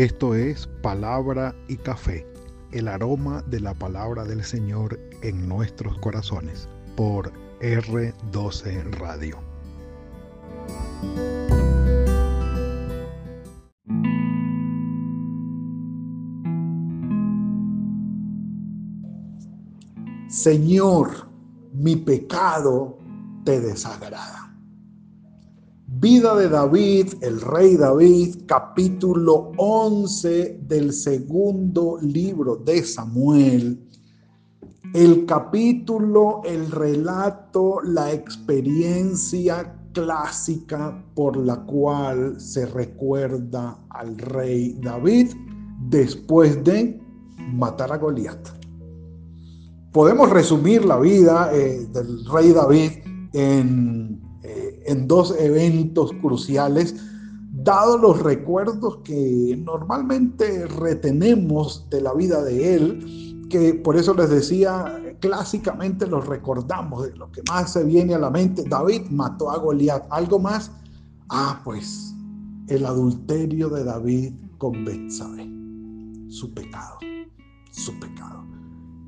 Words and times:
Esto 0.00 0.34
es 0.34 0.66
Palabra 0.80 1.54
y 1.68 1.76
Café, 1.76 2.26
el 2.72 2.88
aroma 2.88 3.42
de 3.48 3.60
la 3.60 3.74
palabra 3.74 4.24
del 4.24 4.42
Señor 4.42 4.98
en 5.20 5.46
nuestros 5.46 5.98
corazones, 5.98 6.70
por 6.96 7.30
R12 7.60 8.92
Radio. 8.92 9.36
Señor, 20.30 21.28
mi 21.74 21.96
pecado 21.96 22.96
te 23.44 23.60
desagrada. 23.60 24.49
Vida 26.00 26.34
de 26.34 26.48
David, 26.48 27.12
el 27.20 27.42
rey 27.42 27.76
David, 27.76 28.46
capítulo 28.46 29.52
11 29.58 30.60
del 30.62 30.94
segundo 30.94 31.98
libro 32.00 32.56
de 32.56 32.82
Samuel. 32.82 33.86
El 34.94 35.26
capítulo, 35.26 36.40
el 36.46 36.70
relato, 36.70 37.82
la 37.84 38.14
experiencia 38.14 39.76
clásica 39.92 41.04
por 41.14 41.36
la 41.36 41.66
cual 41.66 42.40
se 42.40 42.64
recuerda 42.64 43.78
al 43.90 44.16
rey 44.16 44.78
David 44.80 45.32
después 45.90 46.64
de 46.64 46.98
matar 47.52 47.92
a 47.92 47.98
Goliat. 47.98 48.48
Podemos 49.92 50.30
resumir 50.30 50.82
la 50.82 50.98
vida 50.98 51.50
eh, 51.52 51.86
del 51.92 52.24
rey 52.24 52.52
David 52.52 52.90
en 53.34 54.29
en 54.86 55.08
dos 55.08 55.34
eventos 55.38 56.12
cruciales, 56.20 56.96
dados 57.52 58.00
los 58.00 58.22
recuerdos 58.22 58.98
que 59.04 59.60
normalmente 59.64 60.66
retenemos 60.66 61.88
de 61.90 62.00
la 62.00 62.14
vida 62.14 62.42
de 62.42 62.74
él, 62.74 63.46
que 63.50 63.74
por 63.74 63.96
eso 63.96 64.14
les 64.14 64.30
decía, 64.30 65.00
clásicamente 65.20 66.06
los 66.06 66.26
recordamos, 66.26 67.04
de 67.04 67.16
lo 67.16 67.30
que 67.32 67.42
más 67.48 67.72
se 67.72 67.84
viene 67.84 68.14
a 68.14 68.18
la 68.18 68.30
mente, 68.30 68.64
David 68.68 69.02
mató 69.10 69.50
a 69.50 69.58
Goliat, 69.58 70.06
algo 70.10 70.38
más, 70.38 70.70
ah, 71.28 71.60
pues 71.64 72.14
el 72.68 72.86
adulterio 72.86 73.68
de 73.68 73.84
David 73.84 74.34
con 74.58 74.84
Betsabé, 74.84 75.50
su 76.28 76.52
pecado, 76.54 76.98
su 77.72 77.98
pecado. 77.98 78.46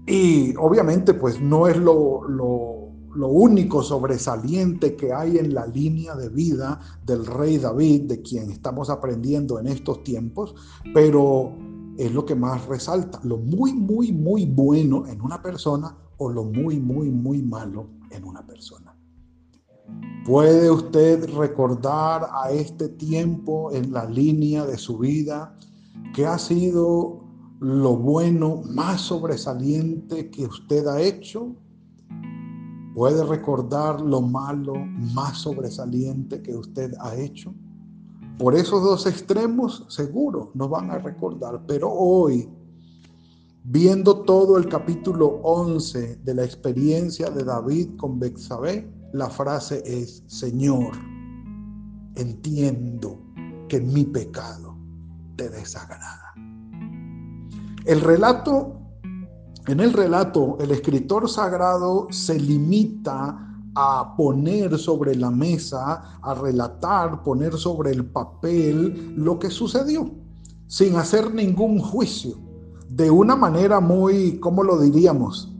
Y 0.07 0.55
obviamente 0.57 1.15
pues 1.15 1.41
no 1.41 1.69
es 1.69 1.77
lo 1.77 2.82
lo 3.15 3.29
único 3.29 3.83
sobresaliente 3.83 4.97
que 4.97 5.13
hay 5.13 5.39
en 5.39 5.55
la 5.55 5.67
línea 5.67 6.15
de 6.15 6.29
vida 6.29 6.81
del 7.05 7.27
rey 7.27 7.59
David, 7.59 8.03
de 8.03 8.23
quien 8.23 8.51
estamos 8.51 8.91
aprendiendo 8.91 9.59
en 9.59 9.67
estos 9.67 10.03
tiempos, 10.03 10.55
pero 10.95 11.53
es 11.99 12.13
lo 12.13 12.25
que 12.25 12.35
más 12.35 12.67
resalta, 12.67 13.21
lo 13.23 13.37
muy, 13.37 13.73
muy, 13.73 14.13
muy 14.13 14.47
bueno 14.47 15.07
en 15.07 15.21
una 15.21 15.43
persona 15.43 15.97
o 16.17 16.31
lo 16.31 16.45
muy, 16.45 16.81
muy, 16.81 17.11
muy 17.11 17.43
malo 17.43 17.89
en 18.11 18.25
una 18.25 18.47
persona. 18.47 18.97
¿Puede 20.25 20.71
usted 20.71 21.29
recordar 21.35 22.29
a 22.33 22.53
este 22.53 22.89
tiempo 22.89 23.73
en 23.73 23.93
la 23.93 24.05
línea 24.07 24.65
de 24.65 24.79
su 24.79 24.99
vida 24.99 25.59
que 26.15 26.27
ha 26.27 26.39
sido 26.39 27.25
lo 27.59 27.97
bueno 27.97 28.63
más 28.65 29.01
sobresaliente 29.01 30.31
que 30.31 30.47
usted 30.47 30.87
ha 30.87 31.01
hecho 31.01 31.57
¿Puede 32.95 33.25
recordar 33.25 34.03
lo 34.03 34.21
malo 34.21 34.75
más 35.15 35.39
sobresaliente 35.39 36.43
que 36.43 36.55
usted 36.55 36.93
ha 37.01 37.17
hecho? 37.17 37.55
Por 38.39 38.55
esos 38.55 38.83
dos 38.83 39.07
extremos, 39.07 39.87
seguro 39.89 40.51
nos 40.55 40.69
van 40.69 40.91
a 40.91 40.99
recordar, 40.99 41.65
pero 41.67 41.91
hoy, 41.91 42.51
viendo 43.65 44.21
todo 44.23 44.59
el 44.59 44.69
capítulo 44.69 45.41
11 45.43 46.17
de 46.17 46.35
la 46.35 46.45
experiencia 46.45 47.31
de 47.31 47.45
David 47.45 47.97
con 47.97 48.19
Bexabé, 48.19 48.93
la 49.15 49.31
frase 49.31 49.83
es, 49.87 50.23
Señor, 50.27 50.93
entiendo 52.17 53.23
que 53.69 53.81
mi 53.81 54.05
pecado 54.05 54.77
te 55.37 55.49
desagrada. 55.49 56.35
El 57.87 58.01
relato 58.01 58.82
en 59.67 59.79
el 59.79 59.93
relato, 59.93 60.59
el 60.61 60.73
escritor 60.73 61.29
sagrado 61.29 62.09
se 62.11 62.39
limita 62.39 63.49
a 63.75 64.15
poner 64.17 64.77
sobre 64.77 65.15
la 65.15 65.31
mesa, 65.31 66.19
a 66.21 66.35
relatar, 66.35 67.23
poner 67.23 67.55
sobre 67.55 67.93
el 67.93 68.05
papel 68.05 69.15
lo 69.17 69.39
que 69.39 69.51
sucedió, 69.51 70.11
sin 70.67 70.97
hacer 70.97 71.33
ningún 71.33 71.79
juicio, 71.79 72.37
de 72.89 73.11
una 73.11 73.37
manera 73.37 73.79
muy, 73.79 74.39
¿cómo 74.41 74.65
lo 74.65 74.81
diríamos? 74.81 75.51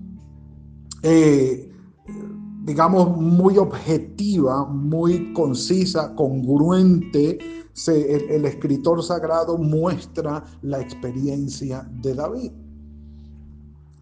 Eh, 1.03 1.73
digamos, 2.65 3.17
muy 3.17 3.57
objetiva, 3.57 4.65
muy 4.67 5.33
concisa, 5.33 6.15
congruente, 6.17 7.39
el 7.87 8.45
escritor 8.45 9.03
sagrado 9.03 9.57
muestra 9.57 10.45
la 10.61 10.81
experiencia 10.81 11.89
de 12.03 12.15
David 12.15 12.53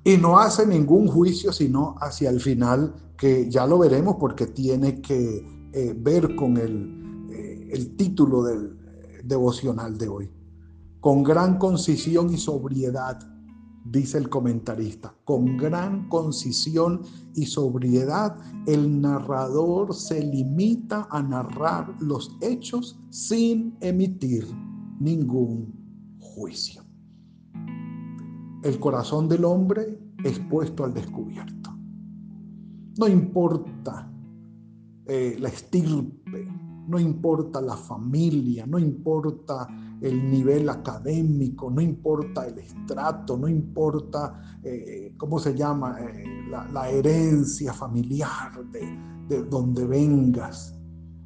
y 0.05 0.17
no 0.17 0.39
hace 0.39 0.67
ningún 0.67 1.07
juicio 1.07 1.53
sino 1.53 1.97
hacia 2.01 2.31
el 2.31 2.41
final, 2.41 2.95
que 3.17 3.51
ya 3.51 3.67
lo 3.67 3.79
veremos 3.79 4.17
porque 4.19 4.47
tiene 4.47 5.01
que 5.01 5.47
eh, 5.73 5.95
ver 5.97 6.35
con 6.37 6.57
el, 6.57 7.29
eh, 7.31 7.69
el 7.73 7.97
título 7.97 8.43
del 8.43 8.79
devocional 9.25 9.99
de 9.99 10.09
hoy. 10.09 10.31
Con 11.01 11.23
gran 11.23 11.59
concisión 11.59 12.33
y 12.33 12.39
sobriedad, 12.39 13.19
dice 13.85 14.19
el 14.19 14.29
comentarista, 14.29 15.15
con 15.25 15.57
gran 15.57 16.09
concisión 16.09 17.03
y 17.35 17.47
sobriedad, 17.47 18.37
el 18.67 19.01
narrador 19.01 19.95
se 19.95 20.23
limita 20.23 21.09
a 21.11 21.23
narrar 21.23 21.95
los 22.01 22.37
hechos 22.41 22.99
sin 23.11 23.77
emitir 23.81 24.47
ningún 24.99 25.75
juicio 26.19 26.80
el 28.63 28.79
corazón 28.79 29.29
del 29.29 29.45
hombre 29.45 29.99
es 30.23 30.39
puesto 30.39 30.85
al 30.85 30.93
descubierto. 30.93 31.71
No 32.99 33.09
importa 33.09 34.13
eh, 35.07 35.37
la 35.41 35.49
estirpe, 35.49 36.47
no 36.87 36.99
importa 36.99 37.61
la 37.61 37.77
familia, 37.77 38.67
no 38.67 38.79
importa 38.79 39.67
el 40.01 40.31
nivel 40.31 40.69
académico, 40.69 41.71
no 41.71 41.81
importa 41.81 42.47
el 42.47 42.59
estrato, 42.59 43.37
no 43.37 43.49
importa, 43.49 44.59
eh, 44.63 45.15
¿cómo 45.17 45.39
se 45.39 45.55
llama?, 45.55 45.99
eh, 46.01 46.25
la, 46.51 46.91
herencia 46.91 47.73
familiar 47.73 48.53
de 48.73 49.43
donde 49.45 49.87
vengas. 49.87 50.75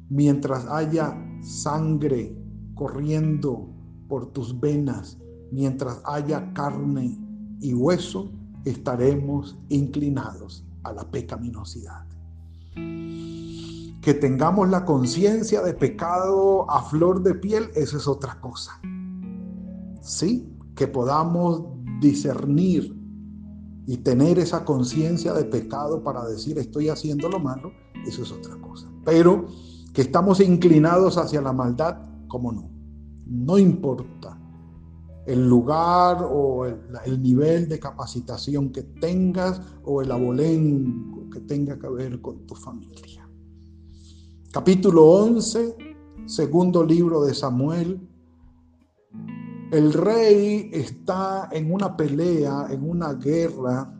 Mientras 0.09 0.67
haya 0.67 1.17
sangre 1.41 2.37
corriendo 2.75 3.69
por 4.07 4.31
tus 4.33 4.59
venas, 4.59 5.17
mientras 5.51 6.01
haya 6.05 6.53
carne 6.53 7.24
y 7.59 7.73
hueso, 7.73 8.31
estaremos 8.65 9.57
inclinados 9.69 10.65
a 10.83 10.93
la 10.93 11.03
pecaminosidad. 11.09 12.05
Que 12.75 14.13
tengamos 14.13 14.69
la 14.69 14.85
conciencia 14.85 15.61
de 15.61 15.73
pecado 15.73 16.69
a 16.69 16.83
flor 16.83 17.23
de 17.23 17.35
piel, 17.35 17.69
eso 17.75 17.97
es 17.97 18.07
otra 18.07 18.39
cosa. 18.39 18.79
Sí, 20.01 20.47
que 20.75 20.87
podamos 20.87 21.63
discernir 21.99 22.95
y 23.87 23.97
tener 23.97 24.39
esa 24.39 24.65
conciencia 24.65 25.33
de 25.33 25.45
pecado 25.45 26.03
para 26.03 26.25
decir 26.25 26.57
estoy 26.57 26.89
haciendo 26.89 27.29
lo 27.29 27.39
malo, 27.39 27.71
eso 28.05 28.23
es 28.23 28.31
otra 28.31 28.55
cosa. 28.57 28.89
Pero 29.03 29.47
que 29.93 30.01
estamos 30.01 30.39
inclinados 30.39 31.17
hacia 31.17 31.41
la 31.41 31.53
maldad, 31.53 31.97
¿cómo 32.27 32.51
no? 32.51 32.69
No 33.25 33.57
importa 33.57 34.37
el 35.25 35.47
lugar 35.47 36.23
o 36.29 36.65
el, 36.65 37.21
nivel 37.21 37.67
de 37.67 37.79
capacitación 37.79 38.71
que 38.71 38.83
tengas 38.83 39.59
o 39.83 40.01
el 40.01 40.11
abolengo 40.11 41.29
que 41.29 41.39
tenga 41.41 41.79
que 41.79 41.89
ver 41.89 42.21
con 42.21 42.45
tu 42.45 42.55
familia. 42.55 43.27
Capítulo 44.51 45.03
11, 45.05 45.75
segundo 46.25 46.83
libro 46.83 47.23
de 47.23 47.33
Samuel. 47.33 48.07
El 49.71 49.93
rey 49.93 50.69
está 50.71 51.49
en 51.51 51.73
una 51.73 51.97
pelea, 51.97 52.67
en 52.69 52.87
una 52.87 53.13
guerra 53.13 53.94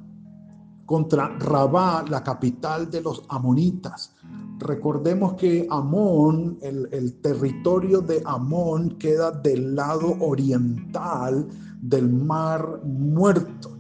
contra 0.86 1.38
Rabá, 1.40 2.06
la 2.08 2.24
capital 2.24 2.90
de 2.90 3.02
los 3.02 3.24
amonitas. 3.30 4.14
Recordemos 4.60 5.34
que 5.34 5.68
Amón, 5.70 6.58
el, 6.62 7.14
territorio 7.22 8.02
de 8.02 8.22
Amón 8.26 8.98
queda 8.98 9.32
del 9.32 9.76
lado 9.76 10.16
oriental 10.20 11.48
del 11.82 12.12
mar 12.12 12.82
muerto, 12.84 13.72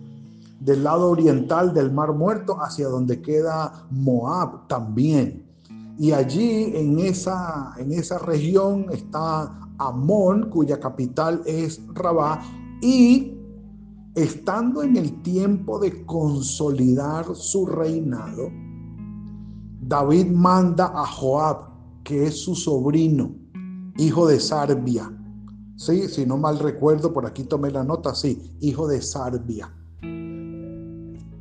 del 0.60 0.84
lado 0.84 1.12
oriental 1.12 1.74
del 1.74 1.92
mar 1.92 2.14
muerto 2.14 2.58
hacia 2.60 2.88
donde 2.88 3.22
queda 3.22 3.86
Moab 3.92 4.68
también. 4.68 5.46
Y 5.98 6.12
allí 6.12 6.72
en 6.76 7.00
esa, 7.00 7.74
en 7.78 7.94
esa 7.94 8.18
región 8.18 8.88
está 8.92 9.60
Amón, 9.78 10.50
cuya 10.50 10.80
capital 10.80 11.42
es 11.46 11.82
Rabá, 11.94 12.42
y 12.82 13.35
estando 14.16 14.82
en 14.82 14.96
el 14.96 15.22
tiempo 15.22 15.78
de 15.78 16.06
consolidar 16.06 17.36
su 17.36 17.66
reinado, 17.66 18.50
David 19.82 20.28
manda 20.28 20.92
a 20.96 21.06
Joab, 21.06 21.70
que 22.04 22.28
es 22.28 22.40
su 22.42 22.56
sobrino, 22.56 23.36
hijo 23.98 24.28
de 24.28 24.40
Sarbia. 24.40 25.12
Sí, 25.76 26.08
si 26.08 26.26
no 26.26 26.38
mal 26.38 26.60
recuerdo, 26.60 27.14
por 27.14 27.26
aquí 27.26 27.44
tomé 27.44 27.70
la 27.70 27.84
nota, 27.84 28.16
sí, 28.16 28.56
hijo 28.62 28.88
de 28.88 29.02
Sarbia. 29.02 29.72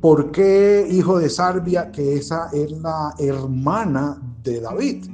¿Por 0.01 0.31
qué 0.31 0.87
hijo 0.91 1.17
de 1.17 1.29
Sarbia? 1.29 1.91
Que 1.91 2.15
esa 2.15 2.49
es 2.51 2.71
la 2.73 3.15
hermana 3.17 4.21
de 4.43 4.61
David. 4.61 5.05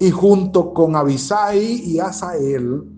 Y 0.00 0.10
junto 0.10 0.72
con 0.72 0.96
Abisai 0.96 1.82
y 1.84 1.98
Asael 1.98 2.93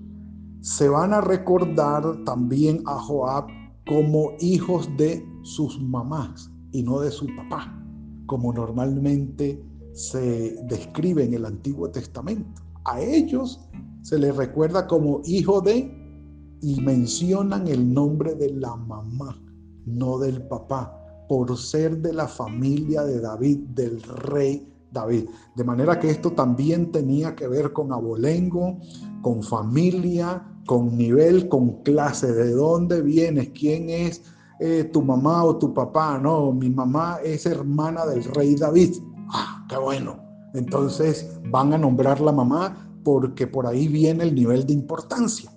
se 0.67 0.89
van 0.89 1.13
a 1.13 1.21
recordar 1.21 2.03
también 2.25 2.83
a 2.87 2.99
Joab 2.99 3.47
como 3.87 4.33
hijos 4.41 4.91
de 4.97 5.25
sus 5.43 5.81
mamás 5.81 6.51
y 6.73 6.83
no 6.83 6.99
de 6.99 7.13
su 7.13 7.29
papá 7.37 7.73
como 8.27 8.53
normalmente 8.53 9.65
se 9.93 10.57
describe 10.65 11.23
en 11.23 11.35
el 11.35 11.45
Antiguo 11.45 11.89
Testamento. 11.89 12.61
A 12.85 13.01
ellos 13.01 13.61
se 14.03 14.19
les 14.19 14.35
recuerda 14.35 14.89
como 14.89 15.23
hijo 15.25 15.61
de 15.61 15.89
y 16.61 16.81
mencionan 16.81 17.69
el 17.69 17.95
nombre 17.95 18.35
de 18.35 18.53
la 18.55 18.75
mamá, 18.75 19.41
no 19.85 20.19
del 20.19 20.43
papá, 20.49 21.01
por 21.29 21.57
ser 21.57 21.99
de 21.99 22.13
la 22.13 22.27
familia 22.27 23.05
de 23.05 23.21
David, 23.21 23.59
del 23.69 24.03
rey 24.03 24.69
David. 24.91 25.29
De 25.55 25.63
manera 25.63 26.01
que 26.01 26.11
esto 26.11 26.33
también 26.33 26.91
tenía 26.91 27.37
que 27.37 27.47
ver 27.47 27.73
con 27.73 27.93
abolengo, 27.93 28.81
con 29.23 29.45
familia, 29.45 30.56
con 30.67 30.97
nivel, 30.97 31.49
con 31.49 31.83
clase, 31.83 32.33
de 32.33 32.51
dónde 32.51 33.01
vienes, 33.01 33.51
quién 33.51 33.89
es 33.89 34.23
eh, 34.59 34.85
tu 34.93 35.03
mamá 35.03 35.45
o 35.45 35.57
tu 35.57 35.73
papá, 35.73 36.19
no, 36.19 36.53
mi 36.53 36.71
mamá 36.71 37.19
es 37.23 37.47
hermana 37.47 38.07
del 38.07 38.25
rey 38.25 38.55
David. 38.55 38.97
Ah, 39.29 39.65
qué 39.69 39.77
bueno. 39.77 40.19
Entonces 40.55 41.31
van 41.51 41.75
a 41.75 41.79
nombrar 41.79 42.21
la 42.21 42.33
mamá 42.33 42.91
porque 43.05 43.47
por 43.47 43.67
ahí 43.67 43.89
viene 43.89 44.25
el 44.25 44.35
nivel 44.35 44.67
de 44.67 44.73
importancia. 44.73 45.51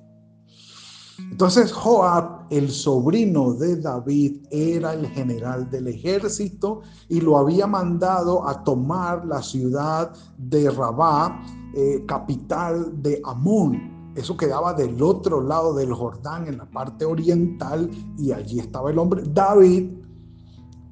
Entonces 1.32 1.72
Joab, 1.72 2.48
el 2.50 2.70
sobrino 2.70 3.54
de 3.54 3.78
David, 3.78 4.46
era 4.52 4.94
el 4.94 5.08
general 5.08 5.70
del 5.70 5.88
ejército 5.88 6.82
y 7.08 7.22
lo 7.22 7.38
había 7.38 7.68
mandado 7.68 8.48
a 8.48 8.64
tomar 8.64 9.26
la 9.26 9.42
ciudad 9.42 10.12
de 10.38 10.70
Rabá, 10.70 11.42
eh, 11.76 12.04
capital 12.08 13.02
de 13.02 13.22
Amón. 13.24 13.99
Eso 14.16 14.36
quedaba 14.36 14.74
del 14.74 15.02
otro 15.02 15.42
lado 15.42 15.74
del 15.74 15.94
Jordán, 15.94 16.48
en 16.48 16.58
la 16.58 16.70
parte 16.70 17.06
oriental, 17.06 17.90
y 18.18 18.32
allí 18.32 18.60
estaba 18.60 18.92
el 18.92 19.00
hombre. 19.00 19.24
David, 19.34 19.92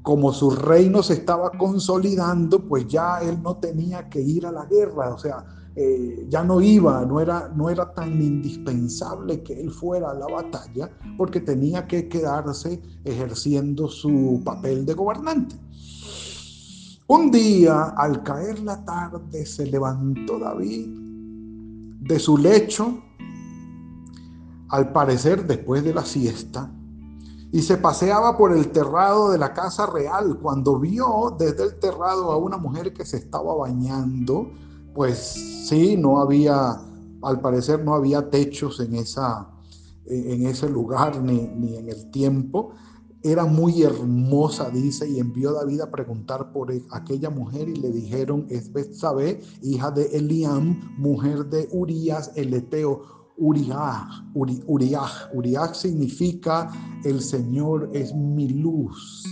como 0.02 0.32
su 0.32 0.52
reino 0.52 1.04
se 1.04 1.14
estaba 1.14 1.52
consolidando, 1.52 2.66
pues 2.68 2.88
ya 2.88 3.20
él 3.22 3.42
no 3.42 3.58
tenía 3.58 4.08
que 4.10 4.22
ir 4.22 4.46
a 4.46 4.52
la 4.52 4.66
guerra, 4.66 5.14
o 5.14 5.18
sea, 5.18 5.44
eh, 5.76 6.26
ya 6.30 6.44
no 6.44 6.62
iba, 6.62 7.06
no 7.06 7.20
era, 7.20 7.52
no 7.56 7.70
era 7.70 7.94
tan 7.94 8.22
indispensable 8.22 9.44
que 9.44 9.60
él 9.60 9.70
fuera 9.70 10.12
a 10.12 10.14
la 10.14 10.28
batalla, 10.28 10.90
porque 11.18 11.42
tenía 11.42 11.86
que 11.86 12.08
quedarse 12.08 12.82
ejerciendo 13.04 13.88
su 13.88 14.42
papel 14.44 14.86
de 14.86 14.94
gobernante. 14.94 15.56
Un 17.08 17.32
día, 17.32 17.94
al 17.96 18.24
caer 18.24 18.60
la 18.60 18.84
tarde, 18.84 19.46
se 19.46 19.66
levantó 19.66 20.40
David 20.40 20.88
de 22.02 22.20
su 22.20 22.38
lecho 22.38 23.04
al 24.70 24.92
parecer 24.92 25.46
después 25.48 25.84
de 25.84 25.94
la 25.94 26.06
siesta, 26.06 26.72
y 27.52 27.62
se 27.62 27.78
paseaba 27.78 28.38
por 28.38 28.52
el 28.52 28.72
terrado 28.72 29.32
de 29.32 29.38
la 29.38 29.54
casa 29.54 29.86
real 29.86 30.38
cuando 30.42 30.80
vio 30.80 31.36
desde 31.40 31.64
el 31.64 31.80
terrado 31.80 32.32
a 32.32 32.38
una 32.38 32.58
mujer 32.58 32.94
que 32.94 33.06
se 33.06 33.18
estaba 33.18 33.56
bañando, 33.56 34.52
pues 34.94 35.18
sí, 35.68 35.96
no 35.96 36.20
había, 36.20 36.82
al 37.22 37.40
parecer 37.40 37.84
no 37.84 37.94
había 37.94 38.30
techos 38.30 38.80
en, 38.80 38.96
esa, 38.96 39.50
en 40.06 40.46
ese 40.46 40.70
lugar 40.70 41.22
ni, 41.22 41.48
ni 41.48 41.78
en 41.78 41.88
el 41.90 42.12
tiempo. 42.12 42.72
Era 43.24 43.46
muy 43.46 43.82
hermosa, 43.82 44.70
dice, 44.70 45.10
y 45.10 45.20
envió 45.20 45.54
David 45.54 45.82
a 45.82 45.92
preguntar 45.92 46.52
por 46.52 46.72
aquella 46.92 47.30
mujer 47.30 47.70
y 47.70 47.76
le 47.76 47.92
dijeron, 47.92 48.46
es 48.50 48.72
Betsabé, 48.72 49.42
hija 49.62 49.90
de 49.92 50.06
Eliam, 50.18 50.96
mujer 50.98 51.46
de 51.46 51.68
Urias 51.72 52.32
el 52.36 52.54
Eteo 52.54 53.17
Uriah, 53.38 54.26
Uriah, 54.34 55.30
Uriah 55.34 55.74
significa 55.74 56.72
el 57.04 57.22
Señor 57.22 57.90
es 57.94 58.14
mi 58.14 58.50
luz. 58.50 59.24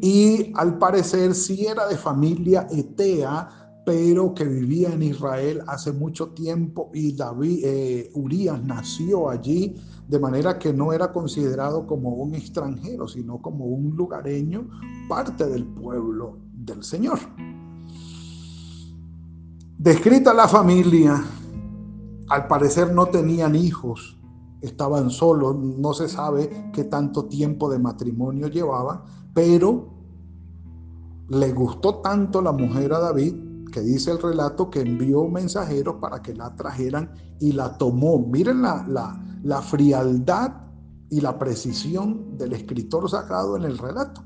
Y 0.00 0.52
al 0.54 0.78
parecer 0.78 1.34
sí 1.34 1.66
era 1.66 1.86
de 1.86 1.96
familia 1.96 2.66
etea, 2.70 3.48
pero 3.84 4.34
que 4.34 4.44
vivía 4.44 4.92
en 4.92 5.02
Israel 5.02 5.62
hace 5.66 5.92
mucho 5.92 6.28
tiempo 6.30 6.90
y 6.94 7.16
David, 7.16 7.60
eh, 7.64 8.10
Urias 8.14 8.62
nació 8.62 9.28
allí, 9.28 9.74
de 10.06 10.18
manera 10.18 10.58
que 10.58 10.72
no 10.72 10.92
era 10.92 11.12
considerado 11.12 11.86
como 11.86 12.10
un 12.10 12.34
extranjero, 12.34 13.08
sino 13.08 13.40
como 13.42 13.66
un 13.66 13.96
lugareño, 13.96 14.68
parte 15.08 15.46
del 15.46 15.64
pueblo 15.64 16.38
del 16.52 16.82
Señor. 16.82 17.18
Descrita 19.78 20.34
la 20.34 20.48
familia, 20.48 21.24
al 22.28 22.46
parecer 22.46 22.92
no 22.92 23.06
tenían 23.06 23.54
hijos, 23.54 24.18
estaban 24.60 25.10
solos, 25.10 25.56
no 25.56 25.94
se 25.94 26.08
sabe 26.08 26.70
qué 26.72 26.84
tanto 26.84 27.26
tiempo 27.26 27.70
de 27.70 27.78
matrimonio 27.78 28.48
llevaban, 28.48 29.02
pero 29.34 29.94
le 31.28 31.52
gustó 31.52 31.96
tanto 31.96 32.42
la 32.42 32.52
mujer 32.52 32.92
a 32.92 33.00
David 33.00 33.34
que 33.70 33.80
dice 33.80 34.10
el 34.10 34.20
relato 34.20 34.70
que 34.70 34.80
envió 34.80 35.28
mensajeros 35.28 35.96
para 36.00 36.22
que 36.22 36.34
la 36.34 36.54
trajeran 36.56 37.12
y 37.38 37.52
la 37.52 37.76
tomó. 37.76 38.18
Miren 38.18 38.62
la, 38.62 38.86
la, 38.88 39.22
la 39.42 39.60
frialdad 39.60 40.52
y 41.10 41.20
la 41.20 41.38
precisión 41.38 42.36
del 42.36 42.54
escritor 42.54 43.08
sagrado 43.10 43.56
en 43.56 43.64
el 43.64 43.78
relato. 43.78 44.22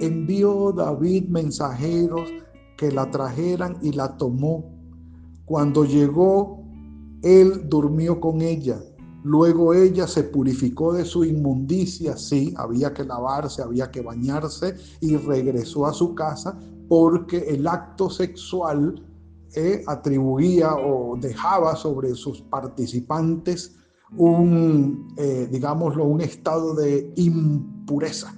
Envió 0.00 0.72
David 0.72 1.28
mensajeros 1.28 2.28
que 2.76 2.92
la 2.92 3.10
trajeran 3.10 3.78
y 3.82 3.92
la 3.92 4.16
tomó. 4.16 4.70
Cuando 5.46 5.84
llegó 5.84 6.63
él 7.24 7.68
durmió 7.68 8.20
con 8.20 8.42
ella. 8.42 8.80
Luego 9.24 9.72
ella 9.72 10.06
se 10.06 10.22
purificó 10.22 10.92
de 10.92 11.06
su 11.06 11.24
inmundicia, 11.24 12.16
sí, 12.16 12.52
había 12.58 12.92
que 12.92 13.04
lavarse, 13.04 13.62
había 13.62 13.90
que 13.90 14.02
bañarse 14.02 14.76
y 15.00 15.16
regresó 15.16 15.86
a 15.86 15.94
su 15.94 16.14
casa 16.14 16.58
porque 16.88 17.38
el 17.48 17.66
acto 17.66 18.10
sexual 18.10 19.02
eh, 19.54 19.82
atribuía 19.86 20.74
o 20.74 21.16
dejaba 21.16 21.74
sobre 21.74 22.14
sus 22.14 22.42
participantes 22.42 23.74
un, 24.16 25.08
eh, 25.16 25.48
digámoslo, 25.50 26.04
un 26.04 26.20
estado 26.20 26.74
de 26.74 27.12
impureza. 27.16 28.34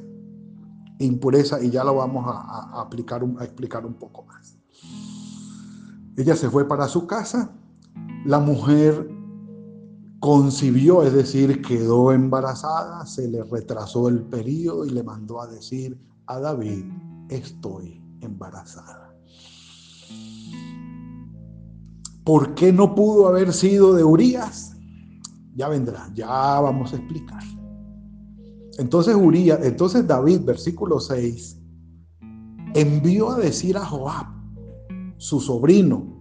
Impureza, 0.98 1.62
y 1.62 1.70
ya 1.70 1.82
lo 1.84 1.96
vamos 1.96 2.24
a, 2.28 2.80
aplicar, 2.80 3.24
a 3.38 3.44
explicar 3.44 3.84
un 3.84 3.94
poco 3.94 4.24
más. 4.24 4.56
Ella 6.16 6.36
se 6.36 6.48
fue 6.48 6.66
para 6.66 6.88
su 6.88 7.06
casa, 7.06 7.50
la 8.26 8.40
mujer 8.40 9.08
concibió, 10.18 11.04
es 11.04 11.12
decir, 11.12 11.62
quedó 11.62 12.10
embarazada, 12.10 13.06
se 13.06 13.28
le 13.28 13.44
retrasó 13.44 14.08
el 14.08 14.22
periodo 14.22 14.84
y 14.84 14.90
le 14.90 15.04
mandó 15.04 15.40
a 15.40 15.46
decir 15.46 15.96
a 16.26 16.40
David, 16.40 16.84
estoy 17.28 18.02
embarazada. 18.20 19.14
¿Por 22.24 22.54
qué 22.56 22.72
no 22.72 22.96
pudo 22.96 23.28
haber 23.28 23.52
sido 23.52 23.94
de 23.94 24.02
Urias? 24.02 24.76
Ya 25.54 25.68
vendrá, 25.68 26.10
ya 26.12 26.26
vamos 26.26 26.92
a 26.92 26.96
explicar. 26.96 27.44
Entonces 28.78 29.14
Urias, 29.14 29.60
entonces 29.62 30.04
David, 30.04 30.40
versículo 30.40 30.98
6, 30.98 31.60
envió 32.74 33.30
a 33.30 33.38
decir 33.38 33.76
a 33.76 33.86
Joab, 33.86 34.26
su 35.16 35.38
sobrino, 35.38 36.15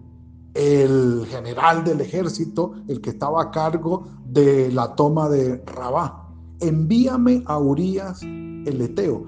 el 0.55 1.25
general 1.27 1.83
del 1.83 2.01
ejército, 2.01 2.73
el 2.87 3.01
que 3.01 3.11
estaba 3.11 3.43
a 3.43 3.51
cargo 3.51 4.07
de 4.25 4.71
la 4.71 4.95
toma 4.95 5.29
de 5.29 5.61
Rabá. 5.65 6.29
Envíame 6.61 7.43
a 7.45 7.59
Urias 7.59 8.23
el 8.23 8.81
Eteo. 8.81 9.25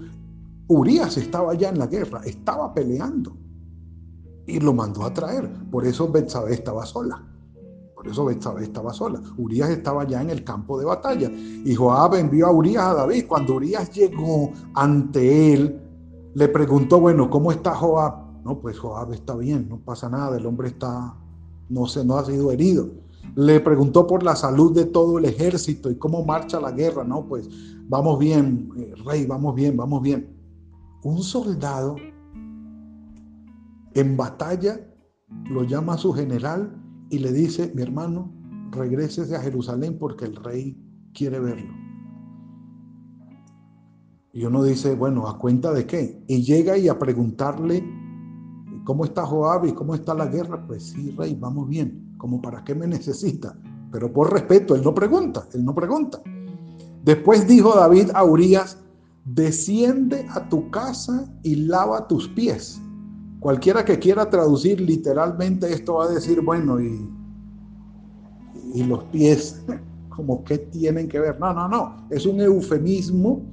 Urias 0.67 1.17
estaba 1.17 1.53
ya 1.53 1.69
en 1.69 1.79
la 1.79 1.87
guerra, 1.87 2.21
estaba 2.23 2.73
peleando 2.73 3.35
y 4.47 4.59
lo 4.61 4.73
mandó 4.73 5.03
a 5.03 5.13
traer. 5.13 5.49
Por 5.69 5.85
eso 5.85 6.09
Betsabé 6.09 6.53
estaba 6.53 6.85
sola. 6.85 7.21
Por 7.93 8.07
eso 8.07 8.23
Betsabé 8.23 8.63
estaba 8.63 8.93
sola. 8.93 9.21
Urias 9.37 9.69
estaba 9.69 10.07
ya 10.07 10.21
en 10.21 10.29
el 10.29 10.45
campo 10.45 10.79
de 10.79 10.85
batalla. 10.85 11.29
Y 11.29 11.75
Joab 11.75 12.15
envió 12.15 12.47
a 12.47 12.51
Urias 12.51 12.83
a 12.83 12.93
David. 12.93 13.25
Cuando 13.27 13.55
Urias 13.55 13.91
llegó 13.91 14.51
ante 14.73 15.53
él, 15.53 15.81
le 16.35 16.47
preguntó, 16.47 17.01
bueno, 17.01 17.29
¿cómo 17.29 17.51
está 17.51 17.75
Joab? 17.75 18.26
No, 18.47 18.61
pues 18.61 18.79
Joab 18.79 19.11
está 19.11 19.35
bien, 19.35 19.67
no 19.67 19.77
pasa 19.77 20.07
nada, 20.07 20.37
el 20.37 20.45
hombre 20.45 20.69
está, 20.69 21.13
no 21.67 21.85
se, 21.85 22.05
no 22.05 22.17
ha 22.17 22.23
sido 22.23 22.49
herido. 22.49 22.89
Le 23.35 23.59
preguntó 23.59 24.07
por 24.07 24.23
la 24.23 24.37
salud 24.37 24.73
de 24.73 24.85
todo 24.85 25.17
el 25.17 25.25
ejército 25.25 25.91
y 25.91 25.97
cómo 25.97 26.23
marcha 26.23 26.57
la 26.61 26.71
guerra. 26.71 27.03
No, 27.03 27.27
pues 27.27 27.49
vamos 27.89 28.17
bien, 28.17 28.69
eh, 28.77 28.93
rey, 29.05 29.25
vamos 29.25 29.53
bien, 29.53 29.75
vamos 29.75 30.01
bien. 30.01 30.33
Un 31.03 31.21
soldado 31.21 31.97
en 33.95 34.15
batalla 34.15 34.79
lo 35.49 35.63
llama 35.63 35.95
a 35.95 35.97
su 35.97 36.13
general 36.13 36.73
y 37.09 37.19
le 37.19 37.33
dice, 37.33 37.73
mi 37.75 37.81
hermano, 37.81 38.31
regrese 38.71 39.35
a 39.35 39.41
Jerusalén 39.41 39.97
porque 39.99 40.23
el 40.23 40.37
rey 40.37 40.81
quiere 41.13 41.41
verlo. 41.41 41.73
Y 44.31 44.45
uno 44.45 44.63
dice, 44.63 44.95
bueno, 44.95 45.27
¿a 45.27 45.37
cuenta 45.37 45.73
de 45.73 45.85
qué? 45.85 46.23
Y 46.29 46.43
llega 46.43 46.77
y 46.77 46.87
a 46.87 46.97
preguntarle, 46.97 47.83
¿cómo 48.87 49.03
está 49.03 49.25
Joab 49.25 49.65
y 49.65 49.73
cómo 49.73 49.95
está 49.95 50.13
la 50.13 50.27
guerra? 50.27 50.65
Pues 50.65 50.91
sí, 50.91 51.11
rey, 51.11 51.35
vamos 51.37 51.67
bien, 51.67 52.15
como 52.17 52.41
para 52.41 52.63
qué 52.63 52.73
me 52.73 52.87
necesita. 52.87 53.53
Pero 53.91 54.13
por 54.13 54.31
respeto, 54.31 54.75
él 54.75 54.81
no 54.81 54.95
pregunta, 54.95 55.45
él 55.53 55.65
no 55.65 55.75
pregunta. 55.75 56.21
Después 57.03 57.45
dijo 57.45 57.75
David 57.75 58.11
a 58.13 58.23
Urias, 58.23 58.77
desciende 59.25 60.25
a 60.29 60.47
tu 60.47 60.71
casa 60.71 61.29
y 61.43 61.55
lava 61.55 62.07
tus 62.07 62.29
pies. 62.29 62.81
Cualquiera 63.41 63.83
que 63.83 63.99
quiera 63.99 64.29
traducir 64.29 64.79
literalmente 64.79 65.69
esto 65.73 65.95
va 65.95 66.05
a 66.05 66.09
decir, 66.09 66.39
bueno, 66.39 66.79
y, 66.79 67.09
y 68.73 68.83
los 68.85 69.03
pies, 69.05 69.65
como 70.15 70.45
qué 70.45 70.59
tienen 70.59 71.09
que 71.09 71.19
ver. 71.19 71.37
No, 71.41 71.53
no, 71.53 71.67
no, 71.67 72.07
es 72.09 72.25
un 72.25 72.39
eufemismo 72.39 73.51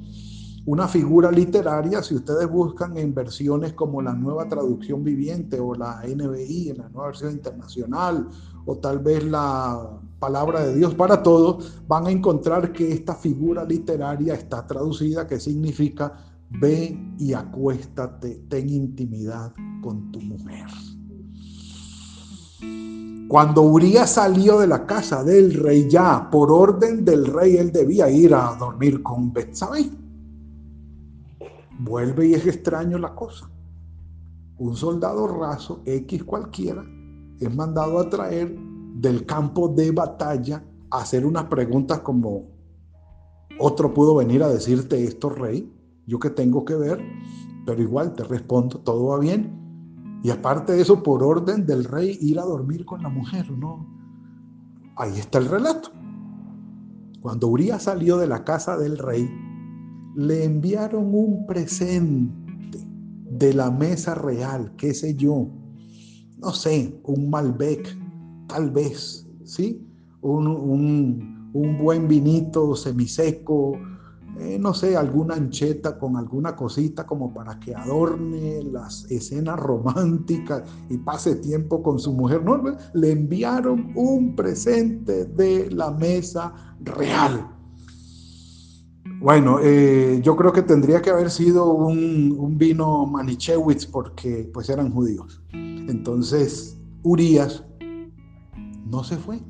una 0.67 0.89
figura 0.89 1.31
literaria, 1.31 2.03
si 2.03 2.15
ustedes 2.15 2.49
buscan 2.51 2.97
en 2.97 3.15
versiones 3.15 3.75
como 3.75 4.01
la 4.01 4.15
nueva 4.15 4.49
traducción 4.49 5.05
viviente 5.05 5.61
o 5.61 5.75
la 5.75 6.03
NBI, 6.07 6.71
en 6.71 6.79
la 6.79 6.89
nueva 6.89 7.09
versión 7.09 7.33
internacional, 7.33 8.29
o 8.65 8.77
tal 8.77 9.01
vez 9.01 9.25
la 9.25 10.01
palabra 10.19 10.65
de 10.65 10.75
Dios 10.75 10.95
para 10.95 11.23
todos, 11.23 11.83
van 11.87 12.07
a 12.07 12.11
encontrar 12.11 12.73
que 12.73 12.93
esta 12.93 13.15
figura 13.15 13.65
literaria 13.65 14.35
está 14.35 14.67
traducida, 14.67 15.27
que 15.27 15.39
significa 15.39 16.15
ve 16.49 16.99
y 17.19 17.35
acuéstate, 17.35 18.47
ten 18.49 18.71
intimidad 18.71 19.53
con 19.83 20.11
tu 20.13 20.21
mujer. 20.23 20.67
Cuando 23.29 23.63
Urias 23.63 24.13
salió 24.13 24.61
de 24.61 24.67
la 24.67 24.87
casa 24.87 25.25
del 25.25 25.53
rey, 25.55 25.89
ya 25.91 26.31
por 26.31 26.51
orden 26.51 27.05
del 27.05 27.27
rey, 27.27 27.57
él 27.57 27.71
debía 27.71 28.09
ir 28.09 28.35
a 28.35 28.55
dormir 28.59 29.03
con 29.03 29.33
Betsabé 29.33 30.04
Vuelve 31.79 32.29
y 32.29 32.35
es 32.35 32.47
extraño 32.47 32.99
la 32.99 33.15
cosa. 33.15 33.51
Un 34.59 34.77
soldado 34.77 35.27
raso, 35.27 35.83
X 35.85 36.23
cualquiera, 36.25 36.85
es 37.41 37.55
mandado 37.55 37.99
a 37.99 38.09
traer 38.09 38.57
del 38.95 39.27
campo 39.27 39.69
de 39.69 39.91
batalla 39.91 40.65
a 40.91 40.99
hacer 40.99 41.27
unas 41.27 41.45
preguntas 41.45 42.01
como, 42.01 42.55
otro 43.59 43.93
pudo 43.93 44.17
venir 44.17 44.43
a 44.43 44.49
decirte 44.49 45.03
esto, 45.05 45.31
rey, 45.31 45.73
yo 46.07 46.19
que 46.19 46.31
tengo 46.31 46.65
que 46.65 46.75
ver, 46.75 47.01
pero 47.67 47.81
igual 47.81 48.15
te 48.15 48.25
respondo, 48.25 48.79
todo 48.81 49.07
va 49.07 49.19
bien. 49.19 50.21
Y 50.23 50.31
aparte 50.31 50.73
de 50.73 50.83
eso, 50.83 51.03
por 51.03 51.23
orden 51.23 51.67
del 51.67 51.85
rey, 51.85 52.19
ir 52.21 52.39
a 52.39 52.45
dormir 52.45 52.85
con 52.85 53.03
la 53.03 53.09
mujer, 53.09 53.51
¿no? 53.51 53.87
Ahí 54.97 55.19
está 55.19 55.39
el 55.39 55.47
relato. 55.47 55.91
Cuando 57.21 57.49
Urias 57.49 57.85
salió 57.85 58.17
de 58.17 58.27
la 58.27 58.45
casa 58.45 58.77
del 58.77 58.99
rey, 58.99 59.29
le 60.15 60.45
enviaron 60.45 61.15
un 61.15 61.47
presente 61.47 62.79
de 63.31 63.53
la 63.53 63.71
mesa 63.71 64.15
real, 64.15 64.73
qué 64.77 64.95
sé 64.95 65.15
yo, 65.15 65.49
no 66.39 66.53
sé, 66.53 67.01
un 67.05 67.31
Malbec, 67.31 67.97
tal 68.47 68.71
vez, 68.71 69.27
¿sí? 69.45 69.85
Un, 70.21 71.33
buen 71.81 72.09
vinito 72.09 72.75
semiseco, 72.75 73.79
eh, 74.41 74.59
no 74.59 74.75
sé, 74.75 74.97
alguna 74.97 75.37
ancheta 75.37 75.99
con 75.99 76.17
alguna 76.17 76.57
cosita 76.57 77.07
como 77.07 77.33
para 77.33 77.61
que 77.61 77.75
adorne 77.75 78.63
las 78.65 79.09
escenas 79.11 79.59
románticas 79.61 80.65
y 80.91 80.99
pase 80.99 81.37
tiempo 81.37 81.83
con 81.83 82.01
su 82.01 82.13
mujer. 82.13 82.45
No, 82.45 82.61
le 82.95 83.13
enviaron 83.13 83.93
un 83.95 84.35
presente 84.35 85.27
de 85.27 85.71
la 85.71 85.93
mesa 85.93 86.53
real. 86.81 87.49
Bueno, 89.25 89.59
eh, 89.63 90.21
yo 90.23 90.37
creo 90.37 90.53
que 90.53 90.61
tendría 90.61 91.01
que 91.01 91.09
haber 91.09 91.31
sido 91.31 91.73
un, 91.73 92.59
vino 92.59 93.07
Manichewitz 93.07 93.87
porque 93.87 94.51
pues 94.53 94.69
eran 94.69 94.93
judíos. 94.93 95.41
Entonces, 95.51 96.77
Urias 97.03 97.65
no 98.85 99.03
se 99.03 99.17
fue. 99.17 99.41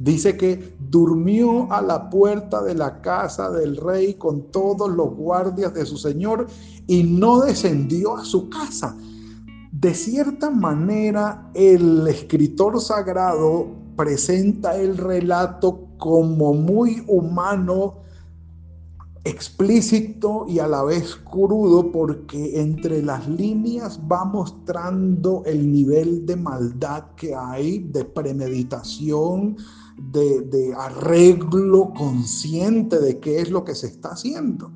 Dice 0.00 0.36
que 0.36 0.74
durmió 0.90 1.72
a 1.72 1.80
la 1.80 2.10
puerta 2.10 2.60
de 2.64 2.74
la 2.74 3.00
casa 3.02 3.52
del 3.52 3.76
rey 3.76 4.14
con 4.14 4.50
todos 4.50 4.90
los 4.90 5.14
guardias 5.14 5.72
de 5.74 5.86
su 5.86 5.96
señor 5.96 6.48
y 6.88 7.04
no 7.04 7.38
descendió 7.38 8.16
a 8.16 8.24
su 8.24 8.50
casa. 8.50 8.96
De 9.70 9.94
cierta 9.94 10.50
manera, 10.50 11.52
el 11.54 12.04
escritor 12.08 12.80
sagrado 12.80 13.68
presenta 13.94 14.76
el 14.76 14.96
relato 14.96 15.86
como 15.98 16.52
muy 16.52 17.04
humano 17.06 18.02
explícito 19.24 20.44
y 20.46 20.58
a 20.58 20.68
la 20.68 20.84
vez 20.84 21.16
crudo 21.16 21.90
porque 21.90 22.60
entre 22.60 23.02
las 23.02 23.26
líneas 23.26 23.98
va 24.10 24.24
mostrando 24.24 25.42
el 25.46 25.72
nivel 25.72 26.26
de 26.26 26.36
maldad 26.36 27.04
que 27.16 27.34
hay, 27.34 27.78
de 27.78 28.04
premeditación, 28.04 29.56
de, 29.96 30.74
arreglo 30.76 31.92
consciente 31.96 33.00
de 33.00 33.18
qué 33.18 33.40
es 33.40 33.50
lo 33.50 33.64
que 33.64 33.74
se 33.74 33.86
está 33.86 34.10
haciendo. 34.10 34.70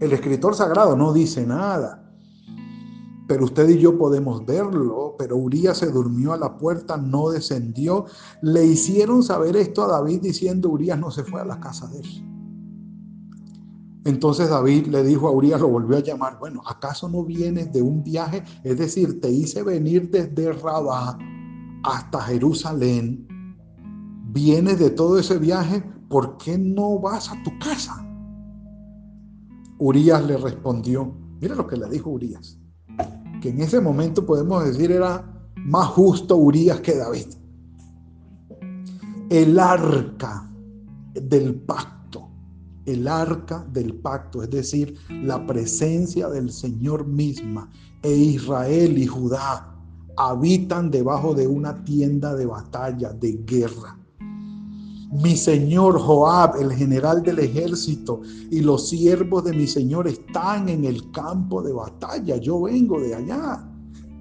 El 0.00 0.12
escritor 0.12 0.54
sagrado 0.54 0.96
no 0.96 1.12
dice 1.12 1.46
nada, 1.46 2.10
pero 3.28 3.44
usted 3.44 3.68
y 3.68 3.78
yo 3.78 3.98
podemos 3.98 4.44
verlo, 4.46 5.14
pero 5.18 5.36
Urias 5.36 5.78
se 5.78 5.90
durmió 5.90 6.32
a 6.32 6.38
la 6.38 6.56
puerta, 6.56 6.96
no 6.96 7.30
descendió. 7.30 8.06
Le 8.40 8.64
hicieron 8.64 9.22
saber 9.22 9.56
esto 9.56 9.84
a 9.84 9.88
David 9.88 10.20
diciendo, 10.22 10.70
Urias 10.70 10.98
no 10.98 11.10
se 11.10 11.22
fue 11.22 11.40
a 11.40 11.44
la 11.44 11.60
casa 11.60 11.86
de 11.88 12.00
él. 12.00 12.33
Entonces 14.04 14.50
David 14.50 14.88
le 14.88 15.02
dijo 15.02 15.28
a 15.28 15.30
Urias, 15.30 15.60
lo 15.60 15.68
volvió 15.68 15.96
a 15.96 16.00
llamar, 16.00 16.38
bueno, 16.38 16.62
¿acaso 16.66 17.08
no 17.08 17.24
vienes 17.24 17.72
de 17.72 17.80
un 17.80 18.04
viaje? 18.04 18.44
Es 18.62 18.76
decir, 18.76 19.20
te 19.20 19.30
hice 19.30 19.62
venir 19.62 20.10
desde 20.10 20.52
Rabá 20.52 21.18
hasta 21.82 22.20
Jerusalén. 22.20 23.26
Vienes 24.32 24.78
de 24.78 24.90
todo 24.90 25.18
ese 25.18 25.38
viaje, 25.38 25.82
¿por 26.08 26.36
qué 26.36 26.58
no 26.58 26.98
vas 26.98 27.30
a 27.30 27.42
tu 27.44 27.58
casa? 27.58 28.06
Urias 29.78 30.24
le 30.26 30.36
respondió, 30.36 31.14
mira 31.40 31.54
lo 31.54 31.66
que 31.66 31.76
le 31.76 31.88
dijo 31.88 32.10
Urias, 32.10 32.58
que 33.40 33.48
en 33.50 33.60
ese 33.62 33.80
momento 33.80 34.26
podemos 34.26 34.64
decir 34.64 34.92
era 34.92 35.48
más 35.56 35.86
justo 35.88 36.36
Urias 36.36 36.80
que 36.80 36.96
David. 36.96 37.26
El 39.30 39.58
arca 39.58 40.50
del 41.14 41.54
pacto 41.54 41.93
el 42.86 43.08
arca 43.08 43.66
del 43.72 43.94
pacto, 43.94 44.42
es 44.42 44.50
decir, 44.50 44.96
la 45.08 45.46
presencia 45.46 46.28
del 46.28 46.50
Señor 46.50 47.06
misma, 47.06 47.70
e 48.02 48.14
Israel 48.14 48.98
y 48.98 49.06
Judá 49.06 49.74
habitan 50.16 50.90
debajo 50.90 51.34
de 51.34 51.46
una 51.46 51.84
tienda 51.84 52.34
de 52.34 52.46
batalla, 52.46 53.12
de 53.12 53.32
guerra. 53.44 53.98
Mi 55.10 55.36
señor 55.36 56.00
Joab, 56.00 56.60
el 56.60 56.72
general 56.72 57.22
del 57.22 57.38
ejército, 57.38 58.20
y 58.50 58.60
los 58.60 58.88
siervos 58.88 59.44
de 59.44 59.52
mi 59.52 59.66
señor 59.66 60.08
están 60.08 60.68
en 60.68 60.84
el 60.84 61.10
campo 61.12 61.62
de 61.62 61.72
batalla. 61.72 62.36
Yo 62.36 62.62
vengo 62.62 63.00
de 63.00 63.14
allá. 63.14 63.64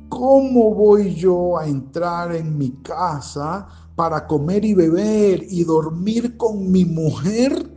¿Cómo 0.10 0.76
voy 0.76 1.16
yo 1.16 1.58
a 1.58 1.68
entrar 1.68 2.36
en 2.36 2.58
mi 2.60 2.70
casa 2.84 3.68
para 3.96 4.28
comer 4.28 4.64
y 4.64 4.76
beber 4.76 5.44
y 5.50 5.64
dormir 5.64 6.38
con 6.38 6.72
mi 6.72 6.86
mujer? 6.86 7.73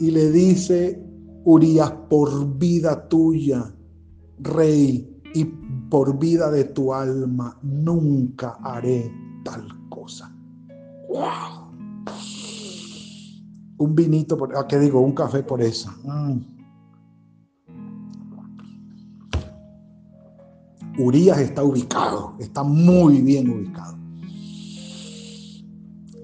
Y 0.00 0.10
le 0.10 0.30
dice, 0.30 1.02
Urias, 1.44 1.92
por 2.08 2.58
vida 2.58 3.08
tuya, 3.08 3.74
rey, 4.38 5.16
y 5.36 5.44
por 5.90 6.18
vida 6.18 6.50
de 6.50 6.64
tu 6.64 6.94
alma, 6.94 7.58
nunca 7.62 8.56
haré 8.62 9.12
tal 9.44 9.68
cosa. 9.90 10.34
¡Wow! 11.08 11.66
Un 13.78 13.94
vinito, 13.94 14.38
por, 14.38 14.56
¿a 14.56 14.66
qué 14.66 14.78
digo? 14.78 15.00
Un 15.00 15.12
café 15.12 15.42
por 15.42 15.60
eso. 15.60 15.90
Mm. 16.04 16.40
Urias 20.98 21.38
está 21.38 21.62
ubicado, 21.62 22.34
está 22.38 22.62
muy 22.62 23.20
bien 23.20 23.50
ubicado. 23.50 23.95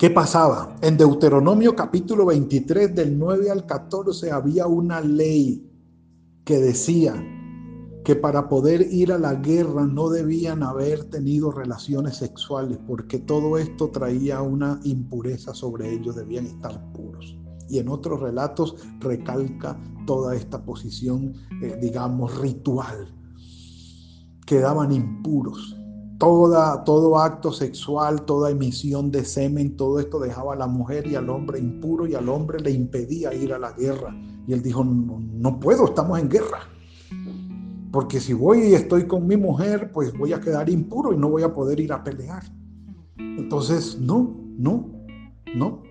¿Qué 0.03 0.11
pasaba? 0.11 0.75
En 0.81 0.97
Deuteronomio 0.97 1.77
capítulo 1.77 2.27
23 2.27 2.93
del 2.93 3.17
9 3.17 3.53
al 3.53 3.67
14 3.67 4.33
había 4.33 4.67
una 4.67 5.01
ley 5.01 5.71
que 6.45 6.59
decía 6.59 7.15
que 8.05 8.17
para 8.17 8.49
poder 8.49 8.81
ir 8.91 9.13
a 9.13 9.19
la 9.19 9.35
guerra 9.35 9.87
no 9.87 10.09
debían 10.09 10.65
haber 10.65 11.05
tenido 11.05 11.53
relaciones 11.53 12.17
sexuales 12.17 12.81
porque 12.85 13.21
todo 13.21 13.57
esto 13.59 13.91
traía 13.91 14.43
una 14.43 14.81
impureza 14.83 15.55
sobre 15.55 15.93
ellos, 15.93 16.17
debían 16.17 16.47
estar 16.47 16.83
puros. 16.91 17.39
Y 17.69 17.79
en 17.79 17.89
otros 17.89 18.19
relatos 18.19 18.75
recalca 18.99 19.79
toda 20.05 20.35
esta 20.35 20.65
posición, 20.65 21.33
eh, 21.63 21.79
digamos, 21.81 22.41
ritual. 22.41 23.07
Quedaban 24.47 24.91
impuros. 24.91 25.77
Todo 26.23 27.19
acto 27.19 27.53
sexual, 27.53 28.23
toda 28.25 28.51
emisión 28.51 29.11
de 29.11 29.25
semen, 29.25 29.77
todo 29.77 29.99
esto 29.99 30.21
dejaba 30.21 30.55
a 30.55 30.57
la 30.57 30.67
mujer 30.67 31.07
y 31.07 31.17
al 31.17 31.29
hombre 31.29 31.59
impuro 31.59 32.07
y 32.07 32.15
al 32.15 32.29
hombre 32.29 32.61
le 32.61 32.71
impedía 32.71 33.35
ir 33.35 33.53
a 33.53 33.59
la 33.59 33.73
guerra. 33.73 34.15
Y 34.47 34.53
él 34.53 34.63
dijo, 34.63 34.85
no 34.85 35.59
puedo, 35.59 35.87
estamos 35.87 36.19
en 36.19 36.29
guerra 36.29 36.61
porque 37.93 38.21
si 38.21 38.33
voy 38.33 38.63
y 38.69 38.75
estoy 38.75 39.07
con 39.07 39.27
mi 39.27 39.37
mujer, 39.37 39.93
pues 39.93 40.17
voy 40.17 40.33
a 40.33 40.41
quedar 40.41 40.71
impuro 40.71 41.13
y 41.13 41.19
no 41.19 41.29
voy 41.29 41.43
a 41.43 41.55
poder 41.55 41.79
ir 41.79 41.93
a 41.93 42.03
pelear. 42.03 42.43
Entonces, 43.19 43.99
no, 44.01 44.35
no, 44.57 45.05
no, 45.55 45.83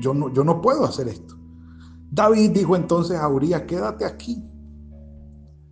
yo 0.00 0.14
no, 0.14 0.32
yo 0.32 0.44
no 0.44 0.62
puedo 0.62 0.84
hacer 0.84 1.08
esto. 1.08 1.34
David 2.12 2.52
dijo 2.52 2.76
entonces 2.76 3.18
a 3.18 3.28
Urias, 3.28 3.62
quédate 3.62 4.04
aquí. 4.04 4.42